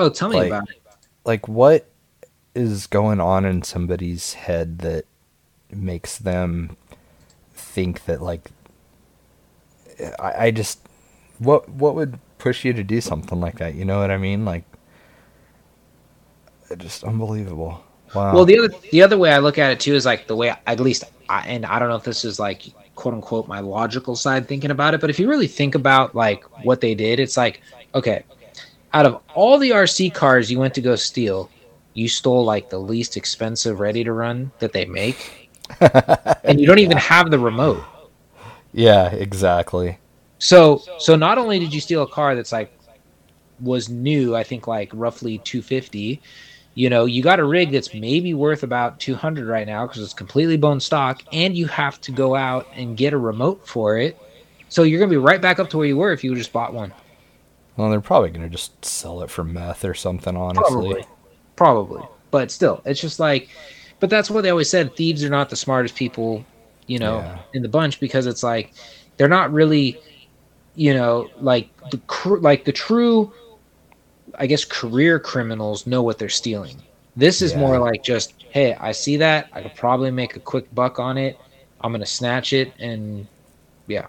Oh 0.00 0.08
tell 0.08 0.28
me 0.28 0.36
Like- 0.36 0.46
about 0.48 0.70
it 0.70 0.76
Like, 1.24 1.46
what 1.48 1.86
is 2.54 2.86
going 2.86 3.20
on 3.20 3.44
in 3.44 3.62
somebody's 3.62 4.34
head 4.34 4.78
that 4.80 5.04
makes 5.70 6.18
them 6.18 6.76
think 7.54 8.04
that 8.06 8.20
like 8.20 8.50
I, 10.18 10.46
I 10.46 10.50
just 10.50 10.80
what 11.38 11.68
what 11.68 11.94
would 11.94 12.18
push 12.38 12.64
you 12.64 12.72
to 12.72 12.82
do 12.82 13.00
something 13.00 13.38
like 13.40 13.58
that? 13.58 13.74
You 13.74 13.84
know 13.84 14.00
what 14.00 14.10
I 14.10 14.16
mean? 14.16 14.44
Like 14.44 14.64
just 16.78 17.04
unbelievable. 17.04 17.82
Wow. 18.14 18.34
Well, 18.34 18.44
the 18.44 18.58
other 18.58 18.74
the 18.90 19.02
other 19.02 19.18
way 19.18 19.32
I 19.32 19.38
look 19.38 19.58
at 19.58 19.70
it 19.70 19.80
too 19.80 19.94
is 19.94 20.04
like 20.04 20.26
the 20.26 20.36
way 20.36 20.54
at 20.66 20.80
least 20.80 21.04
I, 21.28 21.46
and 21.46 21.64
I 21.64 21.78
don't 21.78 21.88
know 21.88 21.96
if 21.96 22.04
this 22.04 22.24
is 22.24 22.40
like 22.40 22.62
quote 22.96 23.14
unquote 23.14 23.46
my 23.46 23.60
logical 23.60 24.16
side 24.16 24.48
thinking 24.48 24.70
about 24.70 24.94
it, 24.94 25.00
but 25.00 25.10
if 25.10 25.18
you 25.18 25.28
really 25.28 25.46
think 25.46 25.74
about 25.74 26.14
like 26.14 26.42
what 26.64 26.80
they 26.80 26.94
did, 26.94 27.20
it's 27.20 27.36
like 27.36 27.60
okay, 27.94 28.24
out 28.92 29.06
of 29.06 29.20
all 29.34 29.58
the 29.58 29.70
RC 29.70 30.12
cars 30.14 30.50
you 30.50 30.58
went 30.58 30.74
to 30.74 30.80
go 30.80 30.96
steal, 30.96 31.50
you 31.94 32.08
stole 32.08 32.44
like 32.44 32.70
the 32.70 32.78
least 32.78 33.16
expensive 33.16 33.80
ready 33.80 34.04
to 34.04 34.12
run 34.12 34.50
that 34.58 34.72
they 34.72 34.84
make, 34.84 35.50
and 35.80 36.60
you 36.60 36.66
don't 36.66 36.78
even 36.78 36.96
have 36.96 37.30
the 37.30 37.38
remote. 37.38 37.82
Yeah, 38.72 39.10
exactly. 39.10 39.98
So 40.38 40.82
so 40.98 41.16
not 41.16 41.38
only 41.38 41.58
did 41.58 41.74
you 41.74 41.80
steal 41.80 42.02
a 42.02 42.08
car 42.08 42.34
that's 42.34 42.52
like 42.52 42.72
was 43.60 43.88
new, 43.88 44.34
I 44.34 44.42
think 44.42 44.66
like 44.66 44.90
roughly 44.94 45.38
250, 45.38 46.20
you 46.74 46.88
know, 46.88 47.04
you 47.04 47.22
got 47.22 47.40
a 47.40 47.44
rig 47.44 47.72
that's 47.72 47.92
maybe 47.92 48.32
worth 48.32 48.62
about 48.62 49.00
200 49.00 49.46
right 49.46 49.66
now 49.66 49.86
because 49.86 50.02
it's 50.02 50.14
completely 50.14 50.56
bone 50.56 50.80
stock 50.80 51.22
and 51.32 51.56
you 51.56 51.66
have 51.66 52.00
to 52.02 52.12
go 52.12 52.34
out 52.34 52.66
and 52.72 52.96
get 52.96 53.12
a 53.12 53.18
remote 53.18 53.66
for 53.66 53.98
it. 53.98 54.18
So 54.68 54.84
you're 54.84 54.98
going 54.98 55.10
to 55.10 55.14
be 55.14 55.22
right 55.22 55.40
back 55.40 55.58
up 55.58 55.68
to 55.70 55.78
where 55.78 55.86
you 55.86 55.96
were 55.96 56.12
if 56.12 56.22
you 56.22 56.34
just 56.34 56.52
bought 56.52 56.72
one. 56.72 56.94
Well, 57.80 57.90
they're 57.90 58.00
probably 58.02 58.30
going 58.30 58.42
to 58.42 58.48
just 58.50 58.84
sell 58.84 59.22
it 59.22 59.30
for 59.30 59.42
meth 59.42 59.84
or 59.86 59.94
something, 59.94 60.36
honestly. 60.36 60.66
Probably. 60.70 61.04
Probably. 61.56 62.02
But 62.30 62.50
still, 62.50 62.82
it's 62.84 63.00
just 63.00 63.18
like 63.18 63.48
but 64.00 64.10
that's 64.10 64.30
what 64.30 64.42
they 64.42 64.50
always 64.50 64.68
said, 64.68 64.96
thieves 64.96 65.22
are 65.22 65.30
not 65.30 65.50
the 65.50 65.56
smartest 65.56 65.94
people, 65.94 66.44
you 66.86 66.98
know, 66.98 67.18
yeah. 67.18 67.38
in 67.52 67.62
the 67.62 67.68
bunch 67.68 68.00
because 68.00 68.26
it's 68.26 68.42
like 68.42 68.72
they're 69.16 69.28
not 69.28 69.52
really 69.52 69.98
you 70.74 70.94
know, 70.94 71.28
like 71.40 71.68
the 71.90 71.98
cr- 72.06 72.38
like 72.38 72.64
the 72.64 72.72
true 72.72 73.32
I 74.38 74.46
guess 74.46 74.64
career 74.64 75.18
criminals 75.18 75.86
know 75.86 76.02
what 76.02 76.18
they're 76.18 76.28
stealing. 76.28 76.82
This 77.16 77.42
is 77.42 77.52
yeah. 77.52 77.58
more 77.58 77.78
like 77.78 78.02
just, 78.02 78.34
hey, 78.50 78.74
I 78.74 78.92
see 78.92 79.16
that. 79.16 79.48
I 79.52 79.62
could 79.62 79.74
probably 79.74 80.10
make 80.10 80.36
a 80.36 80.40
quick 80.40 80.72
buck 80.74 80.98
on 80.98 81.18
it. 81.18 81.38
I'm 81.80 81.92
gonna 81.92 82.06
snatch 82.06 82.52
it 82.52 82.72
and 82.78 83.26
yeah. 83.86 84.06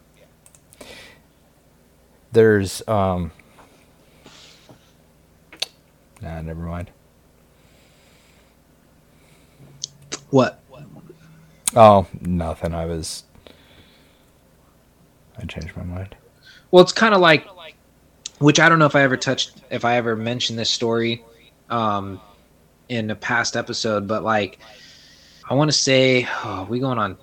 There's 2.32 2.88
um 2.88 3.32
Nah, 6.22 6.42
never 6.42 6.62
mind. 6.62 6.92
What? 10.30 10.60
Oh, 11.76 12.08
nothing. 12.22 12.74
I 12.74 12.86
was 12.86 13.24
I 15.38 15.46
changed 15.46 15.76
my 15.76 15.84
mind. 15.84 16.16
Well, 16.70 16.84
it's 16.84 16.94
kind 16.94 17.14
of 17.14 17.22
like 17.22 17.48
which 18.42 18.60
I 18.60 18.70
don't 18.70 18.80
know 18.80 18.88
if 18.88 18.96
I 18.96 19.04
ever 19.04 19.18
touched, 19.18 19.62
if 19.70 19.86
I 19.86 19.98
ever 19.98 20.16
mentioned 20.16 20.58
this 20.58 20.70
story 20.70 21.24
um, 21.70 22.20
in 22.90 23.12
a 23.12 23.16
past 23.16 23.56
episode, 23.56 24.08
but 24.08 24.24
like, 24.24 24.58
I 25.48 25.54
want 25.54 25.70
to 25.72 25.78
say, 25.78 26.28
oh, 26.44 26.66
we 26.68 26.80
going 26.80 26.98
on 26.98 27.18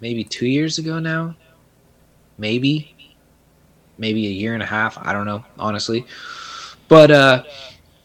maybe 0.00 0.22
two 0.22 0.46
years 0.46 0.78
ago 0.78 1.00
now, 1.00 1.34
maybe, 2.38 2.94
maybe 3.98 4.28
a 4.28 4.30
year 4.30 4.54
and 4.54 4.62
a 4.62 4.66
half. 4.66 4.96
I 4.98 5.12
don't 5.12 5.26
know, 5.26 5.44
honestly. 5.58 6.06
But 6.88 7.10
uh, 7.10 7.44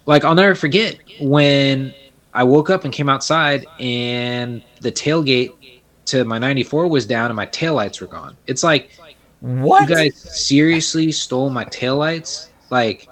like, 0.06 0.24
I'll 0.24 0.36
never 0.36 0.56
forget 0.56 1.00
when 1.22 1.94
I 2.34 2.44
woke 2.44 2.70
up 2.70 2.84
and 2.84 2.94
came 2.94 3.10
outside 3.10 3.66
and 3.80 4.64
the 4.82 4.92
tailgate 4.92 5.54
to 6.06 6.26
my 6.26 6.38
94 6.38 6.88
was 6.88 7.06
down 7.06 7.28
and 7.28 7.36
my 7.36 7.46
taillights 7.48 8.02
were 8.02 8.08
gone. 8.08 8.36
It's 8.48 8.64
like 8.64 8.92
what? 9.40 9.90
You 9.90 9.96
guys 9.96 10.46
seriously 10.46 11.12
stole 11.12 11.50
my 11.50 11.66
taillights? 11.66 12.48
Like, 12.70 13.10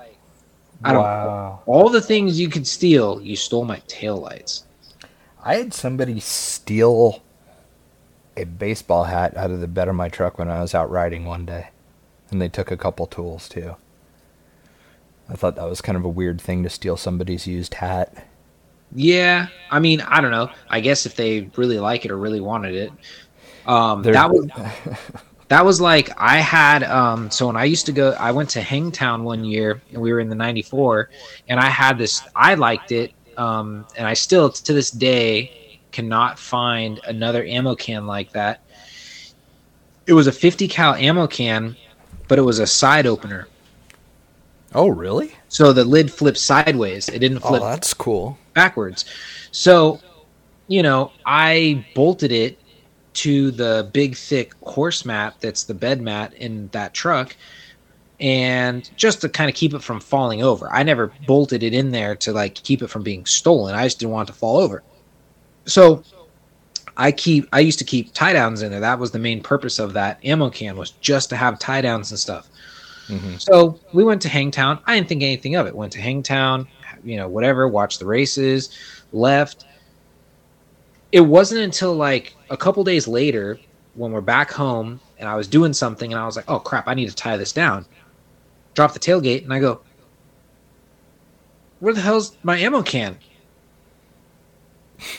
I 0.84 0.94
don't 0.94 1.04
wow. 1.04 1.62
All 1.66 1.90
the 1.90 2.01
things 2.01 2.40
you 2.40 2.50
could 2.50 2.66
steal, 2.66 3.22
you 3.22 3.36
stole 3.36 3.66
my 3.66 3.80
taillights. 3.82 4.63
I 5.44 5.56
had 5.56 5.74
somebody 5.74 6.20
steal 6.20 7.22
a 8.38 8.46
baseball 8.46 9.04
hat 9.04 9.36
out 9.36 9.51
of 9.51 9.60
the 9.60 9.68
bed 9.68 9.88
of 9.88 9.96
my 9.96 10.08
truck 10.08 10.40
when 10.40 10.50
I 10.50 10.62
was 10.62 10.74
out 10.74 10.90
riding 10.90 11.25
one 11.25 11.46
day. 11.46 11.70
And 12.30 12.42
they 12.42 12.48
took 12.48 12.72
a 12.72 12.78
couple 12.78 13.08
tools 13.08 13.50
too. 13.50 13.75
I 15.32 15.36
thought 15.36 15.56
that 15.56 15.70
was 15.70 15.82
kind 15.82 15.98
of 15.98 16.04
a 16.04 16.10
weird 16.10 16.42
thing 16.42 16.64
to 16.64 16.70
steal 16.70 16.98
somebody's 16.98 17.48
used 17.48 17.76
hat. 17.76 18.28
Yeah, 18.94 19.48
I 19.70 19.80
mean, 19.80 20.02
I 20.02 20.20
don't 20.20 20.32
know. 20.32 20.50
I 20.70 20.82
guess 20.82 21.06
if 21.06 21.16
they 21.16 21.50
really 21.56 21.80
like 21.80 22.04
it 22.04 22.12
or 22.12 22.18
really 22.18 22.42
wanted 22.42 22.76
it, 22.76 22.92
um, 23.66 24.04
that 24.04 24.30
would 24.30 24.52
that 25.48 25.66
was 25.66 25.80
like 25.80 26.10
I 26.18 26.38
had 26.38 26.84
um 26.84 27.30
so 27.30 27.48
when 27.48 27.56
I 27.56 27.66
used 27.66 27.86
to 27.86 27.92
go 27.92 28.12
I 28.12 28.32
went 28.32 28.50
to 28.52 28.62
Hangtown 28.62 29.24
one 29.24 29.44
year 29.44 29.82
and 29.92 30.02
we 30.02 30.12
were 30.12 30.20
in 30.20 30.30
the 30.30 30.36
94 30.36 31.10
and 31.50 31.60
I 31.60 31.66
had 31.66 31.98
this 31.98 32.24
I 32.36 32.56
liked 32.56 32.92
it 32.92 33.14
um 33.38 33.86
and 33.98 34.08
I 34.08 34.14
still 34.14 34.50
to 34.50 34.74
this 34.74 34.92
day 34.92 35.80
cannot 35.92 36.40
find 36.40 37.00
another 37.06 37.44
ammo 37.44 37.76
can 37.76 38.08
like 38.08 38.32
that. 38.32 38.62
It 40.08 40.14
was 40.14 40.28
a 40.28 40.32
50 40.32 40.68
cal 40.68 40.96
ammo 40.96 41.28
can 41.28 41.76
but 42.28 42.40
it 42.40 42.44
was 42.44 42.60
a 42.60 42.68
side 42.68 43.06
opener. 43.06 43.48
Oh, 44.74 44.88
really? 44.88 45.36
So 45.50 45.74
the 45.74 45.84
lid 45.84 46.12
flipped 46.12 46.38
sideways. 46.38 47.10
It 47.10 47.20
didn't 47.20 47.40
oh, 47.44 47.50
flip. 47.50 47.62
Oh, 47.62 47.70
that's 47.70 47.94
cool. 47.94 48.38
Backwards. 48.54 49.06
So, 49.51 50.00
you 50.68 50.82
know, 50.82 51.12
I 51.25 51.86
bolted 51.94 52.32
it 52.32 52.58
to 53.13 53.51
the 53.51 53.90
big 53.92 54.16
thick 54.16 54.54
horse 54.63 55.06
mat 55.06 55.36
that's 55.42 55.66
the 55.66 55.74
bed 55.74 56.01
mat 56.01 56.34
in 56.36 56.70
that 56.70 56.94
truck 56.94 57.36
and 58.22 58.90
just 58.96 59.20
to 59.22 59.30
kind 59.30 59.50
of 59.50 59.56
keep 59.56 59.74
it 59.74 59.82
from 59.82 60.00
falling 60.00 60.44
over. 60.44 60.72
I 60.72 60.84
never 60.84 61.12
bolted 61.25 61.63
it 61.63 61.74
in 61.74 61.92
there 61.92 62.16
to 62.18 62.32
like 62.32 62.54
keep 62.56 62.82
it 62.82 62.88
from 62.88 63.04
being 63.04 63.25
stolen. 63.25 63.75
I 63.75 63.84
just 63.84 64.00
didn't 64.00 64.12
want 64.12 64.30
it 64.30 64.34
to 64.34 64.40
fall 64.40 64.58
over. 64.58 64.84
So 65.66 66.04
I 66.96 67.12
keep 67.12 67.50
I 67.51 67.60
used 67.60 67.80
to 67.80 67.86
keep 67.86 68.13
tie 68.13 68.34
downs 68.34 68.62
in 68.62 68.72
there. 68.72 68.80
That 68.80 69.00
was 69.00 69.12
the 69.12 69.20
main 69.20 69.42
purpose 69.42 69.80
of 69.80 69.94
that 69.94 70.24
ammo 70.24 70.51
can 70.51 70.78
was 70.78 70.92
just 70.92 71.30
to 71.30 71.36
have 71.36 71.58
tie 71.58 71.82
downs 71.82 72.12
and 72.12 72.20
stuff. 72.20 72.48
Mm-hmm. 73.12 73.38
So 73.38 73.80
we 73.94 74.03
went 74.03 74.22
to 74.24 74.30
Hangtown. 74.30 74.80
I 74.86 74.96
didn't 74.96 75.10
think 75.10 75.24
anything 75.24 75.56
of 75.56 75.68
it. 75.68 75.75
Went 75.75 75.91
to 75.94 76.00
Hangtown, 76.00 76.68
you 77.03 77.18
know, 77.18 77.27
whatever, 77.27 77.68
watched 77.68 78.00
the 78.00 78.06
races, 78.06 78.77
left 79.12 79.65
it 81.12 81.22
wasn't 81.22 81.62
until 81.62 81.94
like 81.94 82.36
a 82.50 82.58
couple 82.58 82.84
days 82.84 83.08
later 83.08 83.60
when 83.96 84.12
we're 84.12 84.22
back 84.22 84.51
home 84.51 85.00
and 85.20 85.27
I 85.27 85.36
was 85.36 85.48
doing 85.48 85.74
something 85.74 86.12
and 86.12 86.20
I 86.20 86.25
was 86.25 86.36
like, 86.36 86.50
oh 86.50 86.60
crap, 86.60 86.88
I 86.88 86.94
need 86.94 87.10
to 87.10 87.15
tie 87.15 87.38
this 87.38 87.51
down. 87.51 87.86
Drop 88.74 88.94
the 88.94 89.00
tailgate 89.00 89.44
and 89.44 89.53
I 89.53 89.60
go, 89.60 89.82
where 91.80 91.94
the 91.94 92.01
hell's 92.01 92.38
my 92.44 92.58
ammo 92.58 92.82
can? 92.82 93.18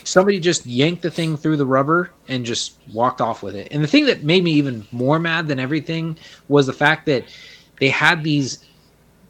Somebody 0.03 0.39
just 0.39 0.65
yanked 0.65 1.01
the 1.01 1.11
thing 1.11 1.35
through 1.35 1.57
the 1.57 1.65
rubber 1.65 2.11
and 2.29 2.45
just 2.45 2.77
walked 2.91 3.19
off 3.19 3.43
with 3.43 3.55
it. 3.55 3.67
And 3.69 3.83
the 3.83 3.87
thing 3.87 4.05
that 4.05 4.23
made 4.23 4.43
me 4.43 4.53
even 4.53 4.87
more 4.91 5.19
mad 5.19 5.47
than 5.47 5.59
everything 5.59 6.17
was 6.47 6.65
the 6.65 6.73
fact 6.73 7.05
that 7.07 7.25
they 7.79 7.89
had 7.89 8.23
these 8.23 8.65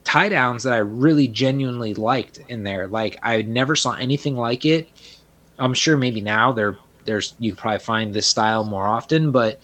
tie 0.03 0.29
downs 0.29 0.63
that 0.63 0.73
I 0.73 0.77
really 0.77 1.27
genuinely 1.27 1.93
liked 1.93 2.39
in 2.49 2.63
there. 2.63 2.87
Like 2.87 3.17
I 3.23 3.41
never 3.43 3.75
saw 3.75 3.93
anything 3.93 4.35
like 4.35 4.65
it 4.65 4.89
I'm 5.59 5.73
sure 5.73 5.97
maybe 5.97 6.21
now 6.21 6.51
there 6.51 6.77
there's 7.05 7.35
you 7.39 7.53
probably 7.53 7.79
find 7.79 8.13
this 8.13 8.27
style 8.27 8.63
more 8.63 8.87
often, 8.87 9.31
but 9.31 9.59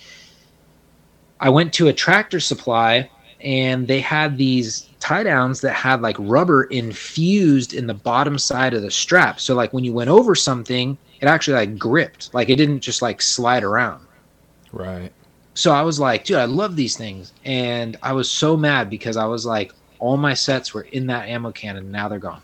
I 1.40 1.50
went 1.50 1.74
to 1.74 1.88
a 1.88 1.94
tractor 1.94 2.40
supply 2.40 3.10
and 3.42 3.88
they 3.88 4.02
had 4.02 4.38
these 4.38 4.90
tie 5.00 5.24
downs 5.24 5.62
that 5.62 5.74
had 5.74 6.02
like 6.02 6.18
rubber 6.20 6.64
infused 6.66 7.74
in 7.74 7.88
the 7.88 7.94
bottom 7.94 8.38
side 8.38 8.74
of 8.74 8.82
the 8.82 8.92
strap. 8.92 9.40
So 9.40 9.56
like 9.56 9.72
when 9.72 9.86
you 9.86 9.94
went 9.94 10.10
over 10.10 10.36
something, 10.36 10.98
it 11.22 11.28
actually 11.28 11.56
like 11.56 11.78
gripped. 11.78 12.34
Like 12.34 12.50
it 12.50 12.58
didn't 12.58 12.82
just 12.82 13.02
like 13.02 13.22
slide 13.22 13.64
around. 13.64 14.06
Right. 14.74 15.14
So 15.60 15.72
I 15.72 15.82
was 15.82 16.00
like, 16.00 16.24
dude, 16.24 16.38
I 16.38 16.46
love 16.46 16.76
these 16.76 16.96
things. 16.96 17.34
And 17.44 17.98
I 18.02 18.14
was 18.14 18.32
so 18.32 18.56
mad 18.56 18.90
because 18.90 19.18
I 19.18 19.26
was 19.26 19.46
like, 19.46 19.74
all 20.00 20.16
my 20.16 20.34
sets 20.34 20.74
were 20.74 20.84
in 20.84 21.08
that 21.08 21.28
ammo 21.28 21.52
can 21.52 21.76
and 21.76 21.92
now 21.92 22.08
they're 22.08 22.20
gone. 22.20 22.42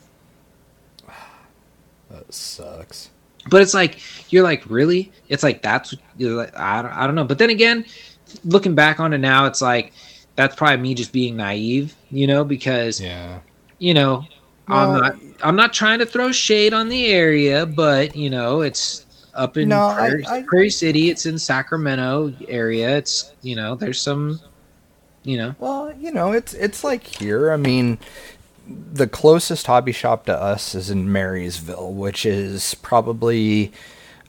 That 2.10 2.34
sucks 2.34 3.10
but 3.50 3.62
it's 3.62 3.74
like 3.74 4.00
you're 4.32 4.44
like 4.44 4.66
really 4.70 5.12
it's 5.30 5.44
like 5.44 5.62
that's 5.62 5.94
like, 6.18 6.58
I, 6.58 6.82
don't, 6.82 6.92
I 6.92 7.06
don't 7.06 7.16
know 7.16 7.24
but 7.24 7.38
then 7.38 7.50
again 7.50 7.86
looking 8.44 8.76
back 8.76 9.00
on 9.00 9.14
it 9.14 9.20
now 9.20 9.46
it's 9.46 9.62
like 9.62 9.94
that's 10.36 10.56
probably 10.56 10.78
me 10.78 10.94
just 10.94 11.12
being 11.12 11.38
naive 11.38 11.96
you 12.10 12.28
know 12.28 12.44
because 12.44 13.00
yeah 13.00 13.40
you 13.80 13.94
know 13.94 14.26
well, 14.68 14.92
i'm 14.92 15.00
not 15.00 15.16
i'm 15.44 15.56
not 15.56 15.74
trying 15.74 16.00
to 16.00 16.06
throw 16.06 16.32
shade 16.32 16.74
on 16.74 16.90
the 16.90 17.08
area 17.08 17.66
but 17.66 18.16
you 18.16 18.30
know 18.30 18.62
it's 18.62 19.05
up 19.36 19.58
in 19.58 19.70
no, 19.70 19.94
prairie, 19.94 20.26
I, 20.26 20.38
I, 20.38 20.44
prairie 20.44 20.70
city 20.70 21.10
it's 21.10 21.26
in 21.26 21.38
sacramento 21.38 22.34
area 22.48 22.98
it's 22.98 23.34
you 23.42 23.56
know 23.56 23.76
there's 23.76 24.02
some 24.02 24.40
you 25.24 25.38
know. 25.38 25.56
Well 25.60 25.94
you 26.00 26.12
know 26.12 26.32
it's 26.32 26.54
it's 26.54 26.84
like 26.84 27.04
here 27.04 27.52
i 27.52 27.58
mean 27.58 27.98
the 28.68 29.08
closest 29.08 29.68
hobby 29.68 29.92
shop 29.92 30.26
to 30.26 30.36
us 30.36 30.74
is 30.74 30.90
in 30.90 31.12
Marysville, 31.12 31.94
which 31.94 32.26
is 32.26 32.76
probably 32.76 33.72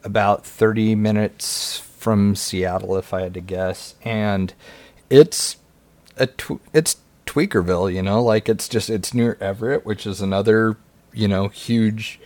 about 0.04 0.44
30 0.44 0.94
minutes 0.94 1.78
from 1.78 2.36
Seattle, 2.36 2.96
if 2.96 3.14
I 3.14 3.22
had 3.22 3.34
to 3.34 3.40
guess, 3.40 3.94
and 4.02 4.52
it's 5.10 5.56
a 6.16 6.26
tw- 6.26 6.60
it's 6.72 6.98
Tweakerville, 7.26 7.92
you 7.92 8.02
know, 8.02 8.22
like 8.22 8.48
it's 8.48 8.68
just 8.68 8.88
it's 8.90 9.12
near 9.12 9.36
Everett, 9.40 9.84
which 9.84 10.06
is 10.06 10.20
another 10.20 10.76
you 11.12 11.26
know 11.26 11.48
huge 11.48 12.20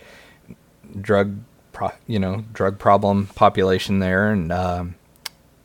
drug 0.99 1.37
pro- 1.81 1.97
you 2.07 2.19
know 2.19 2.43
drug 2.53 2.77
problem 2.79 3.27
population 3.27 3.99
there, 3.99 4.31
and 4.31 4.51
um, 4.51 4.95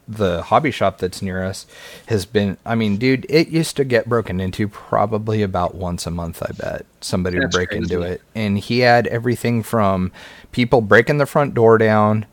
the 0.08 0.42
hobby 0.42 0.70
shop 0.70 0.98
that's 0.98 1.20
near 1.20 1.42
us 1.42 1.66
has 2.06 2.24
been 2.24 2.56
i 2.64 2.76
mean 2.76 2.96
dude 2.96 3.26
it 3.28 3.48
used 3.48 3.76
to 3.76 3.84
get 3.84 4.08
broken 4.08 4.38
into 4.38 4.68
probably 4.68 5.42
about 5.42 5.74
once 5.74 6.06
a 6.06 6.10
month 6.12 6.40
i 6.42 6.52
bet. 6.52 6.86
Somebody 7.00 7.40
would 7.40 7.50
break 7.50 7.70
crazy. 7.70 7.82
into 7.82 8.02
it. 8.02 8.22
And 8.34 8.58
he 8.58 8.80
had 8.80 9.06
everything 9.08 9.62
from 9.62 10.12
people 10.52 10.80
breaking 10.80 11.18
the 11.18 11.26
front 11.26 11.54
door 11.54 11.78
down. 11.78 12.26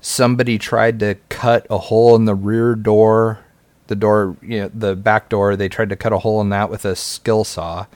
Somebody 0.00 0.58
tried 0.58 0.98
to 1.00 1.16
cut 1.28 1.66
a 1.70 1.78
hole 1.78 2.16
in 2.16 2.24
the 2.24 2.34
rear 2.34 2.74
door 2.74 3.40
the 3.86 3.96
door 3.96 4.36
you 4.42 4.60
know 4.60 4.70
the 4.74 4.96
back 4.96 5.28
door. 5.28 5.56
They 5.56 5.68
tried 5.68 5.88
to 5.90 5.96
cut 5.96 6.12
a 6.12 6.18
hole 6.18 6.40
in 6.40 6.48
that 6.50 6.70
with 6.70 6.84
a 6.84 6.96
skill 6.96 7.44
saw 7.44 7.86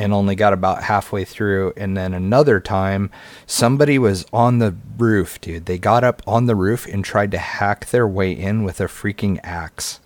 and 0.00 0.14
only 0.14 0.34
got 0.34 0.52
about 0.54 0.84
halfway 0.84 1.24
through. 1.26 1.74
And 1.76 1.94
then 1.96 2.14
another 2.14 2.58
time, 2.58 3.10
somebody 3.46 3.98
was 3.98 4.24
on 4.32 4.58
the 4.58 4.74
roof, 4.96 5.38
dude. 5.40 5.66
They 5.66 5.76
got 5.78 6.04
up 6.04 6.22
on 6.26 6.46
the 6.46 6.54
roof 6.56 6.86
and 6.86 7.04
tried 7.04 7.30
to 7.32 7.38
hack 7.38 7.90
their 7.90 8.08
way 8.08 8.32
in 8.32 8.62
with 8.64 8.80
a 8.80 8.84
freaking 8.84 9.38
axe. 9.42 10.00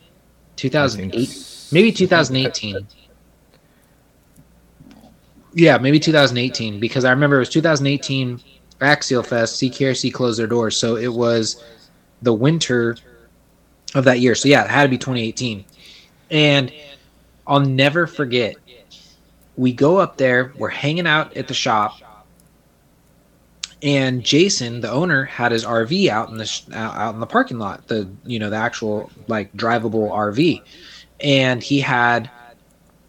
2008, 0.57 1.69
maybe 1.73 1.93
2018. 1.93 2.87
Yeah, 5.59 5.77
maybe 5.79 5.99
2018 5.99 6.79
because 6.79 7.05
I 7.05 7.11
remember 7.11 7.35
it 7.35 7.41
was 7.41 7.49
2018 7.49 8.41
Axial 8.81 9.25
Fest. 9.25 9.61
CKRC 9.61 10.15
closed 10.15 10.39
their 10.39 10.47
doors, 10.47 10.77
so 10.77 10.97
it 10.97 11.13
was 11.13 11.65
the 12.23 12.33
winter 12.33 12.97
of 13.97 14.05
that 14.05 14.21
year. 14.21 14.37
So 14.37 14.49
yeah, 14.49 14.63
it 14.63 14.71
had 14.71 14.85
to 14.85 14.89
be 14.89 14.99
2018. 14.99 15.65
And 16.31 16.73
I'll 17.45 17.59
never 17.59 18.07
forget. 18.07 18.55
We 19.57 19.73
go 19.73 19.97
up 19.97 20.17
there. 20.17 20.53
We're 20.57 20.69
hanging 20.69 21.09
out 21.09 21.37
at 21.37 21.49
the 21.49 21.55
shop, 21.55 21.99
and 23.83 24.23
Jason, 24.23 24.81
the 24.81 24.93
owner, 24.93 25.25
had 25.25 25.51
his 25.51 25.65
RV 25.65 26.09
out 26.09 26.29
in 26.29 26.37
the 26.37 26.47
sh- 26.47 26.71
out 26.73 26.95
out 26.95 27.15
in 27.15 27.21
the 27.21 27.27
parking 27.27 27.59
lot. 27.59 27.89
The 27.89 28.09
you 28.25 28.39
know 28.39 28.49
the 28.51 28.57
actual 28.57 29.11
like 29.27 29.53
drivable 29.55 30.09
RV, 30.13 30.63
and 31.19 31.61
he 31.61 31.81
had 31.81 32.31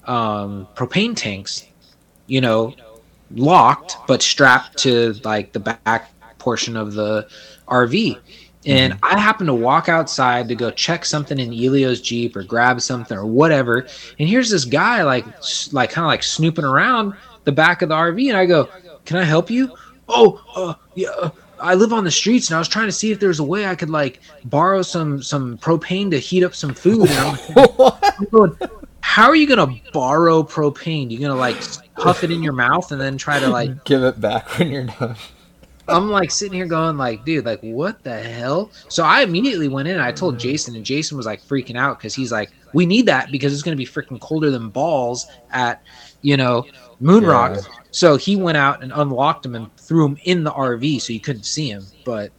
um, 0.06 0.68
propane 0.74 1.16
tanks, 1.16 1.69
you 2.30 2.42
know, 2.42 2.74
locked 3.36 3.98
but 4.08 4.22
strapped 4.22 4.78
to 4.78 5.14
like 5.24 5.52
the 5.52 5.60
back 5.60 6.12
portion 6.38 6.78
of 6.78 6.94
the 6.94 7.28
RV. 7.68 8.18
And 8.66 8.98
I 9.02 9.18
happened 9.18 9.48
to 9.48 9.54
walk 9.54 9.90
outside 9.90 10.48
to 10.50 10.56
go 10.56 10.70
check 10.70 11.06
something 11.06 11.40
in 11.40 11.54
Elio's 11.54 12.02
Jeep 12.02 12.36
or 12.36 12.44
grab 12.44 12.82
something 12.82 13.18
or 13.18 13.26
whatever. 13.26 13.88
And 14.20 14.28
here's 14.28 14.50
this 14.50 14.66
guy 14.66 15.04
like 15.04 15.26
like 15.72 15.92
kind 15.92 16.06
of 16.06 16.10
like 16.10 16.24
snooping 16.24 16.66
around 16.66 17.16
the 17.46 17.52
back 17.52 17.82
of 17.82 17.90
the 17.90 17.96
RV 17.96 18.28
and 18.28 18.38
I 18.38 18.46
go, 18.46 18.70
"Can 19.06 19.18
I 19.18 19.24
help 19.24 19.50
you?" 19.50 19.72
"Oh, 20.08 20.44
uh, 20.56 20.74
yeah, 20.94 21.10
uh, 21.10 21.30
I 21.60 21.74
live 21.76 21.94
on 21.94 22.04
the 22.04 22.12
streets 22.12 22.50
and 22.50 22.56
I 22.56 22.60
was 22.60 22.68
trying 22.68 22.88
to 22.88 22.92
see 22.92 23.12
if 23.12 23.20
there's 23.20 23.40
a 23.40 23.44
way 23.44 23.66
I 23.66 23.76
could 23.76 23.90
like 23.90 24.20
borrow 24.46 24.82
some 24.82 25.24
some 25.24 25.58
propane 25.58 26.12
to 26.12 26.20
heat 26.20 26.44
up 26.44 26.54
some 26.54 26.74
food." 26.74 27.10
And 27.10 27.20
I'm 27.20 27.78
like, 27.78 28.20
I'm 28.20 28.26
going, 28.26 28.58
how 29.02 29.28
are 29.28 29.36
you 29.36 29.48
gonna 29.48 29.74
borrow 29.94 30.44
propane? 30.44 31.10
You're 31.10 31.22
gonna 31.22 31.40
like 31.40 31.58
puff 32.00 32.24
it 32.24 32.32
in 32.32 32.42
your 32.42 32.54
mouth 32.54 32.92
and 32.92 33.00
then 33.00 33.18
try 33.18 33.40
to 33.40 33.50
like? 33.50 33.84
Give 33.86 34.04
it 34.04 34.20
back 34.20 34.58
when 34.58 34.72
you're 34.72 34.86
done. 34.86 35.16
I'm 35.88 36.10
like 36.10 36.30
sitting 36.32 36.54
here 36.54 36.68
going 36.68 36.98
like, 36.98 37.26
dude, 37.26 37.46
like 37.46 37.62
what 37.62 38.04
the 38.04 38.18
hell? 38.22 38.72
So 38.90 39.04
I 39.04 39.22
immediately 39.22 39.68
went 39.68 39.88
in 39.88 39.96
and 39.96 40.04
I 40.04 40.12
told 40.12 40.38
Jason, 40.38 40.76
and 40.76 40.86
Jason 40.86 41.18
was 41.18 41.26
like 41.26 41.42
freaking 41.42 41.78
out 41.78 41.98
because 41.98 42.14
he's 42.14 42.32
like, 42.32 42.52
we 42.74 42.86
need 42.86 43.08
that 43.08 43.32
because 43.32 43.54
it's 43.54 43.64
gonna 43.64 43.76
be 43.76 43.86
freaking 43.86 44.20
colder 44.20 44.52
than 44.52 44.70
balls 44.70 45.26
at, 45.52 45.82
you 46.22 46.38
know, 46.38 46.66
Moon 47.00 47.24
Yeah. 47.24 47.30
Rock. 47.30 47.58
So 47.92 48.18
he 48.18 48.36
went 48.36 48.58
out 48.58 48.84
and 48.84 48.92
unlocked 48.94 49.46
him 49.46 49.56
and 49.56 49.76
threw 49.78 50.06
him 50.06 50.18
in 50.26 50.44
the 50.44 50.52
RV 50.52 51.02
so 51.02 51.14
you 51.14 51.20
couldn't 51.20 51.44
see 51.44 51.70
him. 51.70 51.84
But 52.06 52.32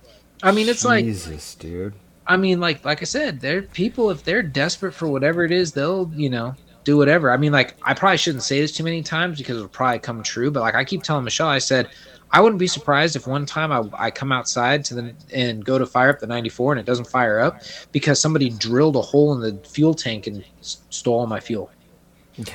I 0.43 0.53
mean, 0.53 0.69
it's 0.69 0.85
like 0.85 1.05
Jesus, 1.05 1.55
dude. 1.57 1.95
I 2.27 2.37
mean, 2.37 2.61
like 2.61 2.85
like 2.85 3.01
I 3.03 3.05
said, 3.05 3.41
they're 3.41 3.63
people 3.63 4.11
if 4.11 4.23
they're 4.23 4.43
desperate 4.43 4.93
for 4.93 5.09
whatever 5.09 5.45
it 5.45 5.51
is, 5.51 5.73
they'll 5.73 6.11
you 6.15 6.31
know 6.31 6.55
do 6.85 6.97
whatever. 6.97 7.31
I 7.31 7.37
mean, 7.37 7.53
like 7.53 7.75
I 7.83 7.95
probably 7.95 8.17
shouldn't 8.19 8.43
say 8.45 8.61
this 8.61 8.73
too 8.73 8.85
many 8.85 9.03
times 9.03 9.39
because 9.39 9.57
it'll 9.57 9.69
probably 9.69 9.99
come 9.99 10.23
true. 10.23 10.51
But 10.51 10.61
like 10.61 10.75
I 10.75 10.85
keep 10.85 11.03
telling 11.03 11.25
Michelle, 11.25 11.49
I 11.49 11.59
said 11.59 11.89
I 12.33 12.41
wouldn't 12.41 12.59
be 12.61 12.67
surprised 12.69 13.17
if 13.17 13.27
one 13.27 13.45
time 13.45 13.73
I, 13.73 14.07
I 14.07 14.11
come 14.11 14.31
outside 14.33 14.85
to 14.87 14.95
the 14.95 15.15
and 15.35 15.65
go 15.65 15.79
to 15.79 15.85
fire 15.87 16.11
up 16.11 16.21
the 16.21 16.27
94 16.27 16.73
and 16.73 16.81
it 16.81 16.87
doesn't 16.87 17.07
fire 17.07 17.41
up 17.41 17.61
because 17.93 18.21
somebody 18.21 18.51
drilled 18.51 18.97
a 18.97 19.01
hole 19.03 19.33
in 19.35 19.41
the 19.41 19.57
fuel 19.69 19.95
tank 19.95 20.27
and 20.27 20.45
s- 20.61 20.79
stole 20.91 21.21
all 21.21 21.27
my 21.27 21.41
fuel. 21.41 21.71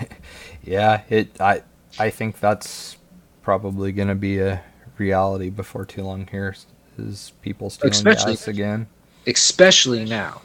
Yeah, 0.63 1.01
it. 1.09 1.39
I 1.39 1.61
I 1.99 2.09
think 2.09 2.39
that's 2.39 2.97
probably 3.43 3.91
going 3.91 4.07
to 4.07 4.15
be 4.15 4.39
a 4.39 4.63
reality 4.97 5.51
before 5.51 5.85
too 5.85 6.01
long. 6.01 6.25
Here 6.31 6.55
is 6.97 7.33
people 7.43 7.69
stealing 7.69 7.91
Especially- 7.91 8.31
gas 8.33 8.47
again. 8.47 8.87
Especially 9.27 10.05
now. 10.05 10.41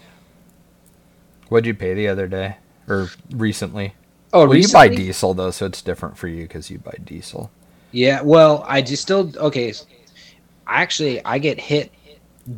What'd 1.49 1.67
you 1.67 1.73
pay 1.75 1.95
the 1.95 2.09
other 2.09 2.27
day 2.29 2.57
or 2.91 3.11
recently? 3.31 3.95
Oh, 4.33 4.47
well, 4.47 4.57
you 4.57 4.69
buy 4.69 4.89
diesel 4.89 5.35
though, 5.35 5.51
so 5.51 5.67
it's 5.67 5.83
different 5.83 6.17
for 6.17 6.29
you 6.29 6.43
because 6.43 6.71
you 6.71 6.79
buy 6.79 6.97
diesel. 7.05 7.51
Yeah, 7.93 8.21
well, 8.23 8.65
I 8.69 8.83
just 8.83 9.03
still 9.03 9.33
okay. 9.37 9.73
Actually, 10.67 11.25
I 11.25 11.39
get 11.39 11.61
hit 11.61 11.93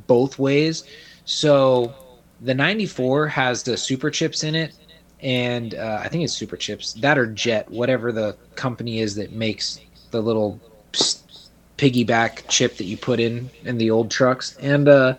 both 0.07 0.38
ways. 0.38 0.85
So 1.25 1.95
the 2.40 2.55
94 2.55 3.29
has 3.29 3.62
the 3.62 3.73
Superchips 3.73 4.45
in 4.45 4.55
it, 4.55 4.75
and 5.21 5.75
uh, 5.75 6.01
I 6.03 6.09
think 6.09 6.25
it's 6.25 6.38
Superchips 6.38 7.01
that 7.01 7.16
are 7.16 7.27
Jet, 7.27 7.71
whatever 7.71 8.12
the 8.12 8.37
company 8.55 9.01
is 9.01 9.14
that 9.14 9.33
makes 9.33 9.81
the 10.11 10.21
little 10.21 10.61
piggyback 11.79 12.47
chip 12.49 12.77
that 12.77 12.85
you 12.85 12.97
put 12.97 13.18
in 13.18 13.49
in 13.64 13.79
the 13.79 13.90
old 13.90 14.11
trucks, 14.11 14.57
and 14.57 14.88
uh, 14.88 15.14